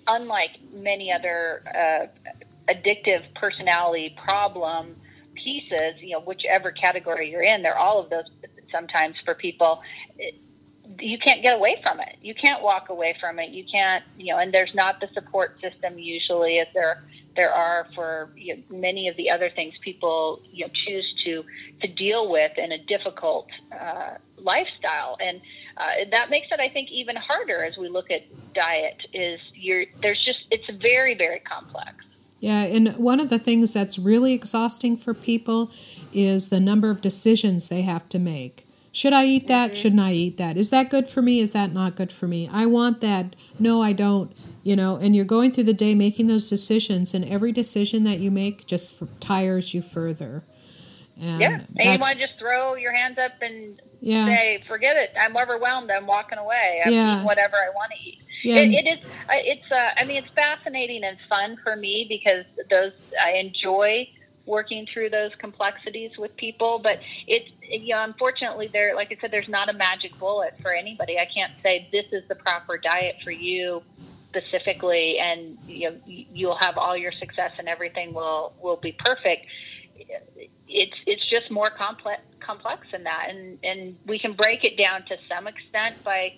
unlike 0.07 0.51
many 0.73 1.11
other 1.11 1.63
uh, 1.73 2.73
addictive 2.73 3.23
personality 3.35 4.15
problem 4.23 4.95
pieces, 5.35 5.95
you 5.99 6.11
know, 6.11 6.21
whichever 6.21 6.71
category 6.71 7.29
you're 7.29 7.41
in, 7.41 7.63
they're 7.63 7.77
all 7.77 7.99
of 7.99 8.09
those 8.09 8.25
sometimes 8.71 9.15
for 9.25 9.33
people. 9.33 9.81
it, 10.17 10.35
you 10.99 11.17
can't 11.17 11.41
get 11.41 11.55
away 11.55 11.79
from 11.83 11.99
it. 11.99 12.17
You 12.21 12.33
can't 12.33 12.61
walk 12.61 12.89
away 12.89 13.15
from 13.19 13.39
it. 13.39 13.51
You 13.51 13.63
can't, 13.71 14.03
you 14.17 14.33
know, 14.33 14.39
and 14.39 14.53
there's 14.53 14.73
not 14.73 14.99
the 14.99 15.07
support 15.13 15.59
system 15.61 15.97
usually 15.97 16.59
as 16.59 16.67
there 16.73 17.03
there 17.35 17.53
are 17.53 17.87
for 17.95 18.29
you 18.35 18.57
know, 18.57 18.63
many 18.69 19.07
of 19.07 19.15
the 19.17 19.29
other 19.29 19.49
things 19.49 19.73
people 19.81 20.41
you 20.51 20.65
know 20.65 20.71
choose 20.85 21.07
to 21.25 21.43
to 21.81 21.87
deal 21.87 22.29
with 22.29 22.57
in 22.57 22.71
a 22.71 22.77
difficult 22.77 23.47
uh, 23.79 24.15
lifestyle, 24.37 25.17
and 25.19 25.41
uh, 25.77 25.91
that 26.11 26.29
makes 26.29 26.47
it, 26.51 26.59
I 26.59 26.67
think, 26.67 26.91
even 26.91 27.15
harder 27.15 27.63
as 27.63 27.77
we 27.77 27.89
look 27.89 28.11
at 28.11 28.23
diet. 28.53 28.97
Is 29.13 29.39
you're 29.53 29.85
there's 30.01 30.23
just 30.23 30.39
it's 30.51 30.69
very 30.81 31.13
very 31.13 31.39
complex. 31.39 31.95
Yeah, 32.39 32.63
and 32.63 32.97
one 32.97 33.19
of 33.19 33.29
the 33.29 33.37
things 33.37 33.71
that's 33.71 33.99
really 33.99 34.33
exhausting 34.33 34.97
for 34.97 35.13
people 35.13 35.71
is 36.11 36.49
the 36.49 36.59
number 36.59 36.89
of 36.89 36.99
decisions 36.99 37.67
they 37.67 37.83
have 37.83 38.09
to 38.09 38.19
make. 38.19 38.67
Should 38.91 39.13
I 39.13 39.25
eat 39.25 39.47
that? 39.47 39.71
Mm-hmm. 39.71 39.81
Shouldn't 39.81 40.01
I 40.01 40.13
eat 40.13 40.37
that? 40.37 40.57
Is 40.57 40.69
that 40.69 40.89
good 40.89 41.07
for 41.07 41.21
me? 41.21 41.39
Is 41.39 41.51
that 41.51 41.73
not 41.73 41.95
good 41.95 42.11
for 42.11 42.27
me? 42.27 42.49
I 42.51 42.65
want 42.65 43.01
that. 43.01 43.35
No, 43.57 43.81
I 43.81 43.93
don't 43.93 44.33
you 44.63 44.75
know 44.75 44.95
and 44.97 45.15
you're 45.15 45.25
going 45.25 45.51
through 45.51 45.63
the 45.63 45.73
day 45.73 45.95
making 45.95 46.27
those 46.27 46.49
decisions 46.49 47.13
and 47.13 47.25
every 47.25 47.51
decision 47.51 48.03
that 48.03 48.19
you 48.19 48.29
make 48.29 48.65
just 48.65 49.01
tires 49.19 49.73
you 49.73 49.81
further 49.81 50.43
and 51.19 51.41
yeah 51.41 51.61
and 51.77 51.93
you 51.93 51.99
want 51.99 52.13
to 52.13 52.19
just 52.19 52.37
throw 52.39 52.75
your 52.75 52.93
hands 52.93 53.17
up 53.17 53.33
and 53.41 53.81
yeah. 54.01 54.25
say 54.25 54.63
forget 54.67 54.95
it 54.95 55.11
i'm 55.19 55.35
overwhelmed 55.37 55.89
i'm 55.91 56.05
walking 56.05 56.37
away 56.37 56.81
i'm 56.85 56.93
yeah. 56.93 57.13
eating 57.15 57.25
whatever 57.25 57.55
i 57.55 57.69
want 57.69 57.91
to 57.91 58.09
eat 58.09 58.19
yeah. 58.43 58.55
It, 58.55 58.71
it 58.73 58.87
is 58.87 59.05
uh, 59.29 59.33
it's 59.33 59.71
uh, 59.71 59.91
i 59.97 60.03
mean 60.03 60.23
it's 60.23 60.33
fascinating 60.35 61.03
and 61.03 61.17
fun 61.29 61.57
for 61.63 61.75
me 61.75 62.05
because 62.09 62.45
those 62.69 62.93
i 63.23 63.33
enjoy 63.33 64.07
working 64.45 64.87
through 64.91 65.09
those 65.09 65.31
complexities 65.39 66.11
with 66.17 66.35
people 66.35 66.79
but 66.79 66.99
it's 67.27 67.49
you 67.61 67.93
know 67.93 68.03
unfortunately 68.03 68.69
there 68.73 68.95
like 68.95 69.11
i 69.11 69.17
said 69.21 69.31
there's 69.31 69.49
not 69.49 69.69
a 69.69 69.73
magic 69.73 70.17
bullet 70.17 70.53
for 70.61 70.73
anybody. 70.73 71.19
I 71.19 71.25
can't 71.25 71.53
say 71.63 71.87
this 71.91 72.05
is 72.11 72.23
the 72.27 72.35
proper 72.35 72.77
diet 72.77 73.17
for 73.23 73.31
you 73.31 73.83
specifically 74.29 75.19
and 75.19 75.57
you 75.67 75.89
know, 75.89 75.97
you'll 76.05 76.57
have 76.57 76.77
all 76.77 76.95
your 76.95 77.11
success 77.11 77.51
and 77.57 77.67
everything 77.67 78.13
will 78.13 78.53
will 78.61 78.77
be 78.77 78.93
perfect. 78.93 79.45
It's 80.67 80.95
it's 81.05 81.29
just 81.29 81.51
more 81.51 81.69
complex 81.69 82.21
complex 82.39 82.87
than 82.91 83.03
that 83.03 83.27
and 83.29 83.59
and 83.63 83.97
we 84.05 84.17
can 84.17 84.33
break 84.33 84.63
it 84.63 84.77
down 84.77 85.03
to 85.05 85.17
some 85.29 85.47
extent 85.47 86.03
by 86.03 86.33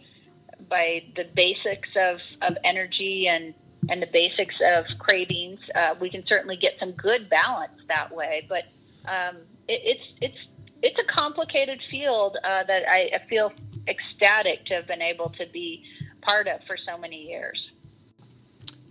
by 0.69 1.03
the 1.15 1.25
basics 1.35 1.89
of 1.95 2.19
of 2.41 2.57
energy 2.63 3.27
and 3.27 3.53
and 3.89 4.01
the 4.01 4.07
basics 4.07 4.55
of 4.65 4.85
cravings 4.99 5.59
uh, 5.75 5.95
we 5.99 6.09
can 6.09 6.23
certainly 6.27 6.55
get 6.55 6.73
some 6.79 6.91
good 6.91 7.29
balance 7.29 7.73
that 7.87 8.13
way 8.13 8.45
but 8.49 8.65
um, 9.05 9.37
it, 9.67 9.81
it's 9.83 10.03
it's 10.21 10.37
it's 10.83 10.99
a 10.99 11.03
complicated 11.05 11.79
field 11.89 12.37
uh, 12.43 12.63
that 12.63 12.83
I, 12.89 13.09
I 13.13 13.27
feel 13.29 13.53
ecstatic 13.87 14.65
to 14.65 14.75
have 14.75 14.87
been 14.87 15.01
able 15.01 15.29
to 15.29 15.47
be 15.47 15.83
part 16.21 16.47
of 16.47 16.59
for 16.67 16.77
so 16.85 16.97
many 16.97 17.27
years. 17.27 17.71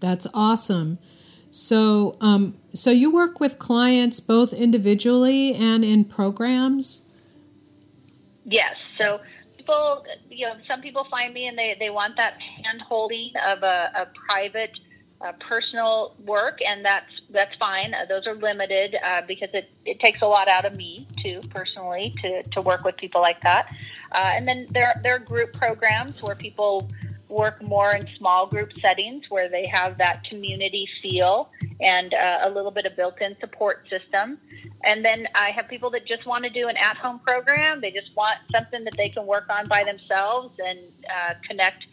That's 0.01 0.27
awesome. 0.35 0.99
So, 1.51 2.17
um, 2.21 2.57
so 2.75 2.91
you 2.91 3.13
work 3.13 3.41
with 3.41 3.59
clients 3.59 4.21
both 4.21 4.55
individually 4.55 5.55
and 5.55 5.85
in 5.85 6.07
programs. 6.07 7.07
Yes. 8.47 8.75
So 8.99 9.21
people, 9.59 10.05
you 10.31 10.47
know, 10.47 10.55
some 10.69 10.81
people 10.81 11.07
find 11.11 11.35
me 11.35 11.47
and 11.47 11.59
they, 11.59 11.77
they 11.79 11.91
want 11.91 12.17
that 12.17 12.39
hand 12.65 12.81
holding 12.81 13.33
of 13.47 13.63
a, 13.63 13.93
a 13.95 14.09
private, 14.29 14.73
uh, 15.23 15.33
personal 15.49 16.15
work, 16.25 16.59
and 16.67 16.85
that's 16.85 17.11
that's 17.31 17.55
fine. 17.57 17.95
Uh, 17.95 18.05
those 18.09 18.27
are 18.27 18.35
limited 18.35 18.97
uh, 19.05 19.23
because 19.27 19.49
it, 19.55 19.71
it 19.85 20.01
takes 20.01 20.21
a 20.23 20.27
lot 20.27 20.49
out 20.49 20.65
of 20.65 20.77
me 20.77 21.07
too, 21.23 21.41
personally, 21.51 22.15
to, 22.23 22.43
to 22.43 22.61
work 22.61 22.85
with 22.85 22.97
people 22.97 23.21
like 23.21 23.41
that. 23.43 23.69
Uh, 24.13 24.33
and 24.35 24.47
then 24.47 24.67
there 24.71 25.01
there 25.03 25.15
are 25.17 25.19
group 25.19 25.53
programs 25.53 26.21
where 26.23 26.35
people 26.35 26.91
work 27.29 27.63
more 27.63 27.93
in 27.95 28.07
small 28.19 28.47
group 28.47 28.71
settings 28.81 29.25
where 29.31 29.49
they 29.49 29.67
have 29.73 29.97
that 29.97 30.23
community 30.25 30.87
feel 31.01 31.49
and 31.81 32.13
uh, 32.13 32.41
a 32.43 32.51
little 32.51 32.71
bit 32.71 32.85
of 32.85 32.95
built-in 32.95 33.35
support 33.41 33.87
system. 33.89 34.39
And 34.85 35.03
then 35.03 35.27
I 35.35 35.51
have 35.53 35.67
people 35.67 35.89
that 35.91 36.07
just 36.07 36.27
want 36.27 36.45
to 36.45 36.51
do 36.51 36.69
an 36.69 36.77
at-home 36.77 37.21
program. 37.21 37.81
They 37.81 37.91
just 37.91 38.15
want 38.15 38.37
something 38.55 38.85
that 38.85 38.97
they 38.99 39.09
can 39.09 39.25
work 39.25 39.47
on 39.49 39.67
by 39.67 39.83
themselves 39.83 40.55
and 40.63 40.79
uh, 41.09 41.35
connect 41.49 41.85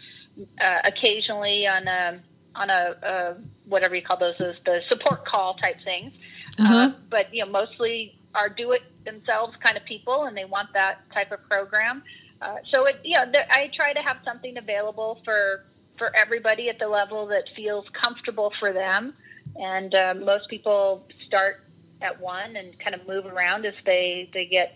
occasionally 0.85 1.67
on 1.67 1.87
a 1.87 2.19
on 2.55 2.69
a, 2.69 2.95
a 3.03 3.35
whatever 3.65 3.95
you 3.95 4.01
call 4.01 4.17
those, 4.17 4.35
those 4.37 4.55
the 4.65 4.81
support 4.89 5.25
call 5.25 5.55
type 5.55 5.77
things. 5.83 6.11
Uh-huh. 6.57 6.75
Uh, 6.75 6.91
but 7.09 7.33
you 7.33 7.45
know, 7.45 7.51
mostly 7.51 8.15
are 8.35 8.49
do 8.49 8.71
it 8.71 8.83
themselves 9.05 9.55
kind 9.63 9.77
of 9.77 9.85
people, 9.85 10.25
and 10.25 10.37
they 10.37 10.45
want 10.45 10.71
that 10.73 11.01
type 11.13 11.31
of 11.31 11.47
program. 11.49 12.03
Uh, 12.41 12.57
so 12.71 12.85
it, 12.85 12.99
yeah, 13.03 13.25
there, 13.25 13.47
I 13.49 13.69
try 13.73 13.93
to 13.93 14.01
have 14.01 14.17
something 14.25 14.57
available 14.57 15.19
for 15.25 15.65
for 15.97 16.15
everybody 16.15 16.69
at 16.69 16.79
the 16.79 16.87
level 16.87 17.27
that 17.27 17.43
feels 17.55 17.85
comfortable 17.89 18.53
for 18.59 18.71
them. 18.71 19.13
And 19.57 19.93
uh, 19.93 20.15
most 20.17 20.49
people 20.49 21.05
start 21.27 21.65
at 22.01 22.19
one 22.21 22.55
and 22.55 22.77
kind 22.79 22.95
of 22.95 23.05
move 23.07 23.25
around 23.25 23.65
as 23.65 23.73
they 23.85 24.29
they 24.33 24.45
get 24.45 24.75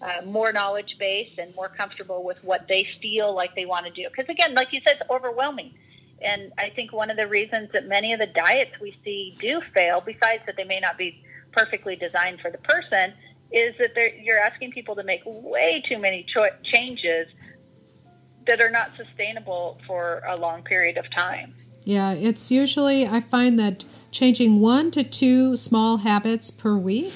uh, 0.00 0.22
more 0.24 0.52
knowledge 0.52 0.96
base 0.98 1.30
and 1.38 1.54
more 1.54 1.68
comfortable 1.68 2.24
with 2.24 2.42
what 2.42 2.66
they 2.68 2.88
feel 3.00 3.34
like 3.34 3.54
they 3.54 3.66
want 3.66 3.86
to 3.86 3.92
do. 3.92 4.08
Because 4.08 4.28
again, 4.28 4.54
like 4.54 4.72
you 4.72 4.80
said, 4.84 4.98
it's 5.00 5.10
overwhelming. 5.10 5.74
And 6.24 6.52
I 6.58 6.70
think 6.70 6.92
one 6.92 7.10
of 7.10 7.16
the 7.16 7.28
reasons 7.28 7.70
that 7.72 7.88
many 7.88 8.12
of 8.12 8.20
the 8.20 8.26
diets 8.26 8.72
we 8.80 8.96
see 9.04 9.36
do 9.40 9.60
fail, 9.74 10.00
besides 10.00 10.42
that 10.46 10.56
they 10.56 10.64
may 10.64 10.80
not 10.80 10.98
be 10.98 11.24
perfectly 11.52 11.96
designed 11.96 12.40
for 12.40 12.50
the 12.50 12.58
person, 12.58 13.12
is 13.50 13.74
that 13.78 13.94
you're 14.22 14.38
asking 14.38 14.72
people 14.72 14.94
to 14.96 15.04
make 15.04 15.20
way 15.24 15.82
too 15.88 15.98
many 15.98 16.24
cho- 16.34 16.48
changes 16.72 17.26
that 18.46 18.60
are 18.60 18.70
not 18.70 18.90
sustainable 18.96 19.78
for 19.86 20.22
a 20.26 20.36
long 20.36 20.62
period 20.62 20.96
of 20.96 21.04
time. 21.14 21.54
Yeah, 21.84 22.12
it's 22.12 22.50
usually, 22.50 23.06
I 23.06 23.20
find 23.20 23.58
that 23.58 23.84
changing 24.10 24.60
one 24.60 24.90
to 24.92 25.02
two 25.04 25.56
small 25.56 25.98
habits 25.98 26.50
per 26.50 26.76
week 26.76 27.12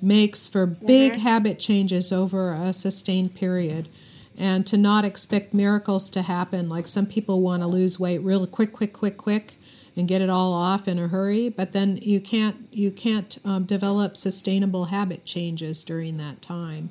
makes 0.00 0.46
for 0.46 0.66
big 0.66 1.12
mm-hmm. 1.12 1.22
habit 1.22 1.58
changes 1.58 2.12
over 2.12 2.52
a 2.52 2.72
sustained 2.72 3.34
period. 3.34 3.88
And 4.38 4.66
to 4.66 4.76
not 4.76 5.04
expect 5.04 5.54
miracles 5.54 6.10
to 6.10 6.22
happen, 6.22 6.68
like 6.68 6.86
some 6.86 7.06
people 7.06 7.40
want 7.40 7.62
to 7.62 7.66
lose 7.66 7.98
weight 7.98 8.18
real 8.18 8.46
quick, 8.46 8.72
quick, 8.72 8.92
quick, 8.92 9.16
quick, 9.16 9.54
and 9.96 10.06
get 10.06 10.20
it 10.20 10.28
all 10.28 10.52
off 10.52 10.86
in 10.86 10.98
a 10.98 11.08
hurry, 11.08 11.48
but 11.48 11.72
then 11.72 11.98
you 12.02 12.20
can't 12.20 12.68
you 12.70 12.90
can't 12.90 13.38
um, 13.44 13.64
develop 13.64 14.16
sustainable 14.16 14.86
habit 14.86 15.24
changes 15.24 15.82
during 15.82 16.18
that 16.18 16.42
time. 16.42 16.90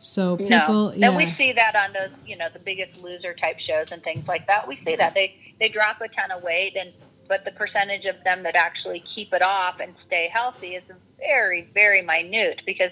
So 0.00 0.36
people, 0.36 0.90
no. 0.90 0.92
yeah. 0.94 1.08
and 1.08 1.16
we 1.16 1.34
see 1.36 1.52
that 1.52 1.74
on 1.74 1.92
those, 1.92 2.10
you 2.24 2.36
know, 2.36 2.46
the 2.52 2.60
Biggest 2.60 3.02
Loser 3.02 3.34
type 3.34 3.58
shows 3.58 3.90
and 3.90 4.00
things 4.04 4.28
like 4.28 4.46
that. 4.46 4.68
We 4.68 4.78
see 4.86 4.94
that 4.94 5.14
they 5.14 5.34
they 5.58 5.68
drop 5.68 6.00
a 6.00 6.08
ton 6.08 6.30
of 6.30 6.44
weight, 6.44 6.76
and 6.76 6.92
but 7.26 7.44
the 7.44 7.50
percentage 7.50 8.04
of 8.04 8.16
them 8.24 8.44
that 8.44 8.54
actually 8.54 9.02
keep 9.14 9.32
it 9.32 9.42
off 9.42 9.80
and 9.80 9.94
stay 10.06 10.30
healthy 10.32 10.76
is 10.76 10.84
very, 11.18 11.68
very 11.74 12.02
minute 12.02 12.62
because 12.64 12.90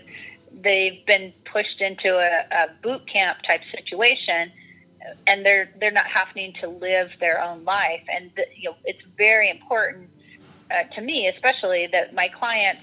they've 0.62 1.04
been 1.06 1.32
pushed 1.44 1.80
into 1.80 2.16
a, 2.16 2.46
a 2.50 2.68
boot 2.82 3.02
camp 3.12 3.38
type 3.46 3.60
situation 3.70 4.50
and 5.26 5.46
they're 5.46 5.70
they're 5.80 5.92
not 5.92 6.06
having 6.06 6.52
to 6.60 6.68
live 6.68 7.10
their 7.20 7.40
own 7.42 7.64
life. 7.64 8.02
And 8.08 8.30
you 8.56 8.70
know 8.70 8.76
it's 8.84 9.02
very 9.16 9.50
important 9.50 10.08
uh, 10.70 10.84
to 10.94 11.00
me 11.00 11.28
especially 11.28 11.86
that 11.88 12.14
my 12.14 12.28
clients 12.28 12.82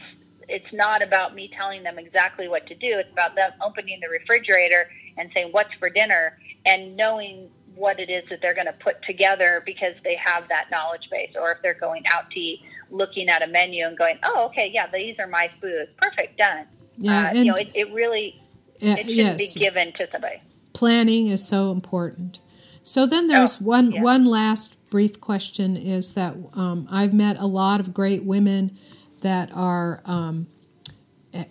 it's 0.50 0.74
not 0.74 1.02
about 1.02 1.34
me 1.34 1.50
telling 1.58 1.84
them 1.84 1.98
exactly 1.98 2.48
what 2.48 2.68
to 2.68 2.76
do. 2.76 3.00
It's 3.00 3.12
about 3.12 3.36
them 3.36 3.52
opening 3.62 4.00
the 4.02 4.10
refrigerator 4.10 4.90
and 5.18 5.30
saying 5.34 5.50
what's 5.52 5.74
for 5.80 5.90
dinner? 5.90 6.38
and 6.66 6.96
knowing 6.96 7.50
what 7.76 8.00
it 8.00 8.10
is 8.10 8.24
that 8.30 8.40
they're 8.42 8.54
going 8.54 8.68
to 8.68 8.74
put 8.74 9.02
together 9.04 9.64
because 9.66 9.94
they 10.04 10.16
have 10.16 10.48
that 10.48 10.70
knowledge 10.72 11.10
base 11.12 11.32
or 11.40 11.52
if 11.52 11.62
they're 11.62 11.74
going 11.74 12.04
out 12.14 12.30
to 12.30 12.40
eat 12.40 12.62
looking 12.92 13.28
at 13.28 13.42
a 13.42 13.48
menu 13.48 13.86
and 13.86 13.98
going 13.98 14.18
oh 14.24 14.46
okay 14.46 14.70
yeah 14.74 14.88
these 14.94 15.18
are 15.20 15.28
my 15.28 15.50
foods. 15.60 15.90
Perfect 15.98 16.38
done 16.38 16.66
yeah, 16.98 17.30
uh, 17.30 17.34
you 17.34 17.46
know 17.46 17.56
it, 17.56 17.70
it 17.74 17.92
really 17.94 18.42
it 18.80 18.98
shouldn't 18.98 19.16
yes. 19.16 19.54
be 19.54 19.60
given 19.60 19.94
to 19.94 20.08
somebody 20.12 20.42
planning 20.74 21.28
is 21.28 21.46
so 21.46 21.72
important 21.72 22.40
so 22.84 23.06
then 23.06 23.28
there's 23.28 23.62
oh, 23.62 23.66
one 23.66 23.92
yeah. 23.92 24.02
one 24.02 24.26
last 24.26 24.76
brief 24.90 25.20
question 25.20 25.78
is 25.78 26.14
that 26.14 26.36
um, 26.54 26.88
i've 26.92 27.14
met 27.14 27.38
a 27.40 27.46
lot 27.46 27.80
of 27.80 27.94
great 27.94 28.24
women 28.24 28.78
that 29.22 29.50
are 29.54 30.02
um, 30.06 30.48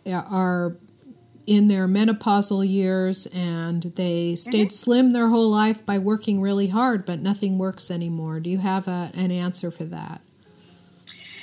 are 0.07 0.77
in 1.47 1.69
their 1.69 1.89
menopausal 1.89 2.69
years 2.69 3.27
and 3.27 3.83
they 3.97 4.37
stayed 4.37 4.69
mm-hmm. 4.69 4.71
slim 4.71 5.11
their 5.11 5.29
whole 5.29 5.51
life 5.51 5.85
by 5.85 5.99
working 5.99 6.41
really 6.41 6.69
hard, 6.69 7.05
but 7.05 7.21
nothing 7.21 7.59
works 7.59 7.91
anymore. 7.91 8.41
Do 8.41 8.49
you 8.49 8.59
have 8.59 8.87
a, 8.87 9.11
an 9.15 9.31
answer 9.31 9.71
for 9.71 9.85
that? 9.85 10.21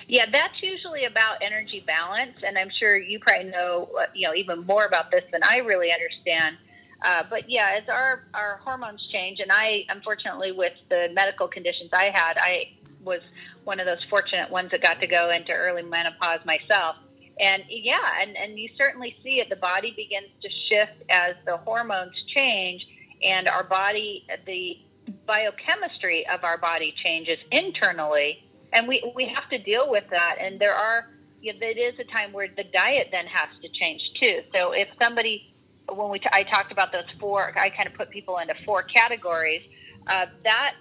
Yeah, 0.09 0.25
that's 0.31 0.55
usually 0.63 1.05
about 1.05 1.37
energy 1.39 1.83
balance, 1.85 2.35
and 2.43 2.57
I'm 2.57 2.71
sure 2.79 2.97
you 2.97 3.19
probably 3.19 3.51
know, 3.51 3.89
uh, 3.95 4.07
you 4.15 4.27
know, 4.27 4.33
even 4.33 4.65
more 4.65 4.85
about 4.85 5.11
this 5.11 5.23
than 5.31 5.41
I 5.43 5.59
really 5.59 5.91
understand. 5.91 6.57
Uh, 7.03 7.23
but 7.29 7.47
yeah, 7.47 7.79
as 7.79 7.87
our 7.87 8.23
our 8.33 8.59
hormones 8.63 9.07
change, 9.13 9.39
and 9.39 9.51
I 9.53 9.85
unfortunately 9.89 10.51
with 10.51 10.73
the 10.89 11.11
medical 11.13 11.47
conditions 11.47 11.91
I 11.93 12.05
had, 12.05 12.39
I 12.39 12.71
was 13.03 13.21
one 13.65 13.79
of 13.79 13.85
those 13.85 14.03
fortunate 14.09 14.49
ones 14.49 14.71
that 14.71 14.81
got 14.81 14.99
to 14.99 15.05
go 15.05 15.29
into 15.29 15.53
early 15.53 15.83
menopause 15.83 16.39
myself. 16.43 16.95
And 17.39 17.63
yeah, 17.69 18.19
and, 18.19 18.35
and 18.35 18.57
you 18.57 18.67
certainly 18.81 19.15
see 19.23 19.39
it. 19.39 19.49
The 19.51 19.57
body 19.57 19.93
begins 19.95 20.29
to 20.41 20.49
shift 20.71 21.03
as 21.11 21.35
the 21.45 21.57
hormones 21.57 22.15
change, 22.35 22.83
and 23.23 23.47
our 23.47 23.63
body, 23.63 24.25
the 24.47 24.79
biochemistry 25.27 26.27
of 26.29 26.43
our 26.43 26.57
body 26.57 26.95
changes 27.03 27.37
internally, 27.51 28.43
and 28.73 28.87
we, 28.87 29.11
we 29.15 29.25
have 29.25 29.49
to 29.49 29.57
deal 29.57 29.89
with 29.89 30.03
that. 30.11 30.37
And 30.39 30.59
there 30.59 30.73
are, 30.73 31.09
you 31.41 31.53
know, 31.53 31.59
it 31.61 31.77
is 31.77 31.99
a 31.99 32.03
time 32.05 32.31
where 32.33 32.47
the 32.55 32.63
diet 32.65 33.09
then 33.11 33.25
has 33.27 33.49
to 33.61 33.69
change 33.69 34.01
too. 34.21 34.41
So 34.53 34.71
if 34.71 34.87
somebody, 35.01 35.53
when 35.91 36.09
we 36.09 36.19
t- 36.19 36.29
I 36.31 36.43
talked 36.43 36.71
about 36.71 36.91
those 36.91 37.09
four, 37.19 37.53
I 37.57 37.69
kind 37.69 37.87
of 37.87 37.95
put 37.95 38.09
people 38.09 38.37
into 38.37 38.55
four 38.65 38.83
categories. 38.83 39.63
Uh, 40.07 40.27
that 40.43 40.75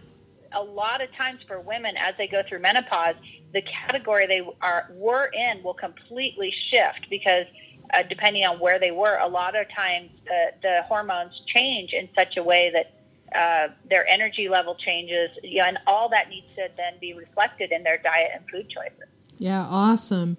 a 0.52 0.62
lot 0.62 1.02
of 1.02 1.12
times 1.14 1.40
for 1.46 1.60
women 1.60 1.96
as 1.98 2.14
they 2.16 2.26
go 2.26 2.42
through 2.48 2.60
menopause, 2.60 3.14
the 3.52 3.62
category 3.62 4.26
they 4.26 4.46
are 4.60 4.90
were 4.92 5.30
in 5.32 5.62
will 5.62 5.74
completely 5.74 6.52
shift 6.70 7.06
because 7.10 7.44
uh, 7.94 8.02
depending 8.02 8.44
on 8.44 8.58
where 8.58 8.78
they 8.78 8.90
were, 8.90 9.18
a 9.20 9.28
lot 9.28 9.56
of 9.56 9.66
times 9.74 10.10
uh, 10.30 10.50
the 10.62 10.82
hormones 10.88 11.32
change 11.46 11.92
in 11.92 12.08
such 12.16 12.36
a 12.36 12.42
way 12.42 12.70
that 12.72 12.97
uh, 13.34 13.68
their 13.88 14.06
energy 14.08 14.48
level 14.48 14.74
changes, 14.74 15.30
know, 15.42 15.64
and 15.64 15.78
all 15.86 16.08
that 16.08 16.28
needs 16.28 16.46
to 16.56 16.68
then 16.76 16.94
be 17.00 17.14
reflected 17.14 17.72
in 17.72 17.82
their 17.82 17.98
diet 17.98 18.30
and 18.34 18.44
food 18.50 18.68
choices. 18.70 19.08
Yeah, 19.38 19.62
awesome. 19.62 20.36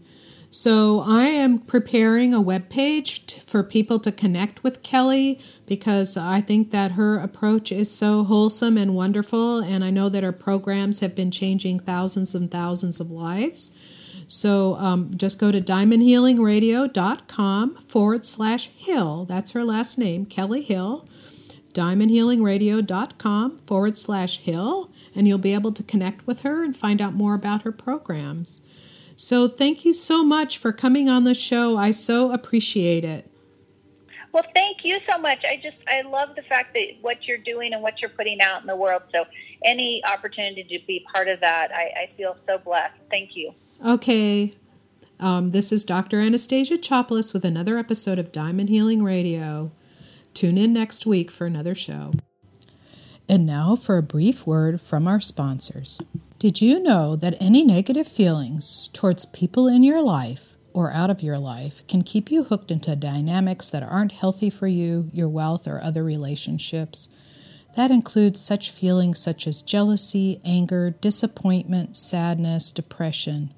So 0.51 1.01
I 1.01 1.25
am 1.25 1.59
preparing 1.59 2.33
a 2.33 2.41
web 2.41 2.69
page 2.69 3.27
t- 3.27 3.39
for 3.39 3.61
people 3.61 3.99
to 3.99 4.11
connect 4.11 4.63
with 4.63 4.81
Kellie 4.81 5.39
because 5.67 6.17
I 6.17 6.41
think 6.41 6.71
that 6.71 6.93
her 6.93 7.19
approach 7.19 7.71
is 7.71 7.91
so 7.91 8.23
wholesome 8.23 8.75
and 8.75 8.95
wonderful, 8.95 9.59
and 9.59 9.83
I 9.83 9.91
know 9.91 10.09
that 10.09 10.23
her 10.23 10.31
programs 10.31 11.01
have 11.01 11.13
been 11.13 11.29
changing 11.29 11.81
thousands 11.81 12.33
and 12.33 12.49
thousands 12.49 12.99
of 12.99 13.11
lives. 13.11 13.69
So 14.27 14.73
um, 14.75 15.11
just 15.15 15.37
go 15.37 15.51
to 15.51 15.61
diamondhealingradio.com 15.61 17.75
forward 17.87 18.25
slash 18.25 18.71
Hill. 18.75 19.25
That's 19.25 19.51
her 19.51 19.63
last 19.63 19.99
name, 19.99 20.25
Kellie 20.25 20.61
Hill. 20.61 21.07
Diamondhealingradio.com 21.73 23.59
forward 23.59 23.97
slash 23.97 24.39
Hill, 24.39 24.91
and 25.15 25.27
you'll 25.27 25.37
be 25.37 25.53
able 25.53 25.71
to 25.73 25.83
connect 25.83 26.25
with 26.25 26.41
her 26.41 26.63
and 26.63 26.75
find 26.75 27.01
out 27.01 27.13
more 27.13 27.33
about 27.33 27.61
her 27.61 27.71
programs. 27.71 28.61
So 29.15 29.47
thank 29.47 29.83
you 29.83 29.93
so 29.93 30.23
much 30.23 30.57
for 30.57 30.71
coming 30.71 31.09
on 31.09 31.25
the 31.25 31.33
show. 31.33 31.77
I 31.77 31.91
so 31.91 32.31
appreciate 32.31 33.03
it. 33.03 33.29
Well, 34.31 34.45
thank 34.53 34.77
you 34.83 34.99
so 35.09 35.17
much. 35.17 35.43
I 35.43 35.59
just 35.61 35.77
I 35.87 36.01
love 36.01 36.35
the 36.35 36.43
fact 36.43 36.73
that 36.75 36.85
what 37.01 37.27
you're 37.27 37.37
doing 37.37 37.73
and 37.73 37.81
what 37.81 37.99
you're 37.99 38.11
putting 38.11 38.39
out 38.41 38.61
in 38.61 38.67
the 38.67 38.75
world. 38.75 39.01
So 39.13 39.25
any 39.65 40.03
opportunity 40.05 40.63
to 40.63 40.85
be 40.85 41.05
part 41.13 41.27
of 41.27 41.39
that, 41.41 41.71
I, 41.73 42.03
I 42.03 42.09
feel 42.15 42.37
so 42.47 42.59
blessed. 42.59 42.95
Thank 43.09 43.35
you. 43.35 43.53
Okay. 43.85 44.53
Um, 45.19 45.49
this 45.51 45.71
is 45.71 45.83
Dr. 45.83 46.19
Anastasia 46.21 46.77
Chopelas 46.77 47.33
with 47.33 47.43
another 47.43 47.77
episode 47.77 48.19
of 48.19 48.31
Diamond 48.31 48.69
Healing 48.69 49.03
Radio. 49.03 49.71
Tune 50.33 50.57
in 50.57 50.73
next 50.73 51.05
week 51.05 51.31
for 51.31 51.45
another 51.45 51.75
show. 51.75 52.13
And 53.27 53.45
now 53.45 53.75
for 53.75 53.97
a 53.97 54.03
brief 54.03 54.47
word 54.47 54.81
from 54.81 55.07
our 55.07 55.19
sponsors. 55.19 55.99
Did 56.39 56.61
you 56.61 56.79
know 56.79 57.15
that 57.15 57.35
any 57.39 57.63
negative 57.63 58.07
feelings 58.07 58.89
towards 58.93 59.25
people 59.25 59.67
in 59.67 59.83
your 59.83 60.01
life 60.01 60.55
or 60.73 60.91
out 60.93 61.09
of 61.09 61.21
your 61.21 61.37
life 61.37 61.85
can 61.87 62.01
keep 62.01 62.31
you 62.31 62.45
hooked 62.45 62.71
into 62.71 62.95
dynamics 62.95 63.69
that 63.69 63.83
aren't 63.83 64.13
healthy 64.13 64.49
for 64.49 64.67
you, 64.67 65.09
your 65.13 65.27
wealth, 65.27 65.67
or 65.67 65.83
other 65.83 66.03
relationships? 66.03 67.09
That 67.75 67.91
includes 67.91 68.41
such 68.41 68.71
feelings 68.71 69.19
such 69.19 69.45
as 69.45 69.61
jealousy, 69.61 70.41
anger, 70.43 70.89
disappointment, 70.89 71.95
sadness, 71.95 72.71
depression. 72.71 73.53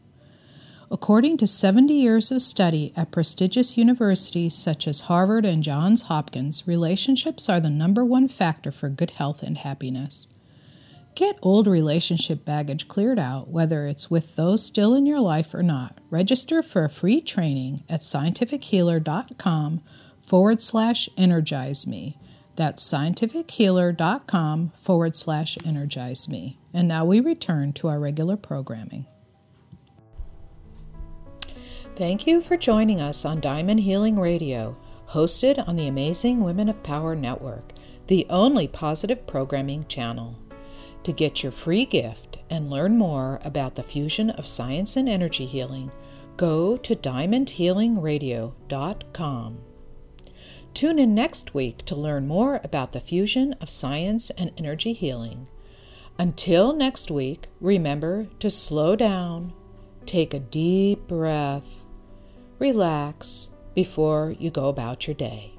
According 0.93 1.37
to 1.37 1.47
70 1.47 1.93
years 1.93 2.31
of 2.33 2.41
study 2.41 2.91
at 2.97 3.11
prestigious 3.11 3.77
universities 3.77 4.53
such 4.53 4.89
as 4.89 5.01
Harvard 5.01 5.45
and 5.45 5.63
Johns 5.63 6.03
Hopkins, 6.03 6.67
relationships 6.67 7.47
are 7.47 7.61
the 7.61 7.69
number 7.69 8.03
one 8.03 8.27
factor 8.27 8.73
for 8.73 8.89
good 8.89 9.11
health 9.11 9.41
and 9.41 9.57
happiness. 9.57 10.27
Get 11.15 11.39
old 11.41 11.65
relationship 11.65 12.43
baggage 12.43 12.89
cleared 12.89 13.19
out, 13.19 13.47
whether 13.47 13.87
it's 13.87 14.11
with 14.11 14.35
those 14.35 14.65
still 14.65 14.93
in 14.93 15.05
your 15.05 15.21
life 15.21 15.53
or 15.53 15.63
not. 15.63 15.97
Register 16.09 16.61
for 16.61 16.83
a 16.83 16.89
free 16.89 17.21
training 17.21 17.85
at 17.87 18.01
scientifichealer.com 18.01 19.81
forward 20.19 20.61
slash 20.61 21.07
energize 21.15 21.87
me. 21.87 22.17
That's 22.57 22.83
scientifichealer.com 22.83 24.73
forward 24.81 25.15
slash 25.15 25.57
energize 25.65 26.27
me. 26.27 26.59
And 26.73 26.89
now 26.89 27.05
we 27.05 27.21
return 27.21 27.71
to 27.73 27.87
our 27.87 27.99
regular 27.99 28.35
programming. 28.35 29.05
Thank 31.97 32.25
you 32.25 32.41
for 32.41 32.55
joining 32.55 33.01
us 33.01 33.25
on 33.25 33.41
Diamond 33.41 33.81
Healing 33.81 34.17
Radio, 34.17 34.77
hosted 35.09 35.67
on 35.67 35.75
the 35.75 35.87
Amazing 35.87 36.41
Women 36.41 36.69
of 36.69 36.81
Power 36.83 37.15
Network, 37.15 37.73
the 38.07 38.25
only 38.29 38.65
positive 38.65 39.27
programming 39.27 39.85
channel. 39.87 40.37
To 41.03 41.11
get 41.11 41.43
your 41.43 41.51
free 41.51 41.83
gift 41.85 42.37
and 42.49 42.69
learn 42.69 42.97
more 42.97 43.41
about 43.43 43.75
the 43.75 43.83
fusion 43.83 44.29
of 44.29 44.47
science 44.47 44.95
and 44.95 45.09
energy 45.09 45.45
healing, 45.45 45.91
go 46.37 46.77
to 46.77 46.95
diamondhealingradio.com. 46.95 49.57
Tune 50.73 50.97
in 50.97 51.13
next 51.13 51.53
week 51.53 51.85
to 51.85 51.95
learn 51.95 52.25
more 52.25 52.61
about 52.63 52.93
the 52.93 53.01
fusion 53.01 53.51
of 53.59 53.69
science 53.69 54.29
and 54.31 54.53
energy 54.57 54.93
healing. 54.93 55.49
Until 56.17 56.71
next 56.71 57.11
week, 57.11 57.47
remember 57.59 58.27
to 58.39 58.49
slow 58.49 58.95
down, 58.95 59.51
take 60.05 60.33
a 60.33 60.39
deep 60.39 61.05
breath, 61.07 61.63
relax 62.61 63.49
before 63.73 64.35
you 64.37 64.51
go 64.51 64.69
about 64.69 65.07
your 65.07 65.15
day. 65.15 65.50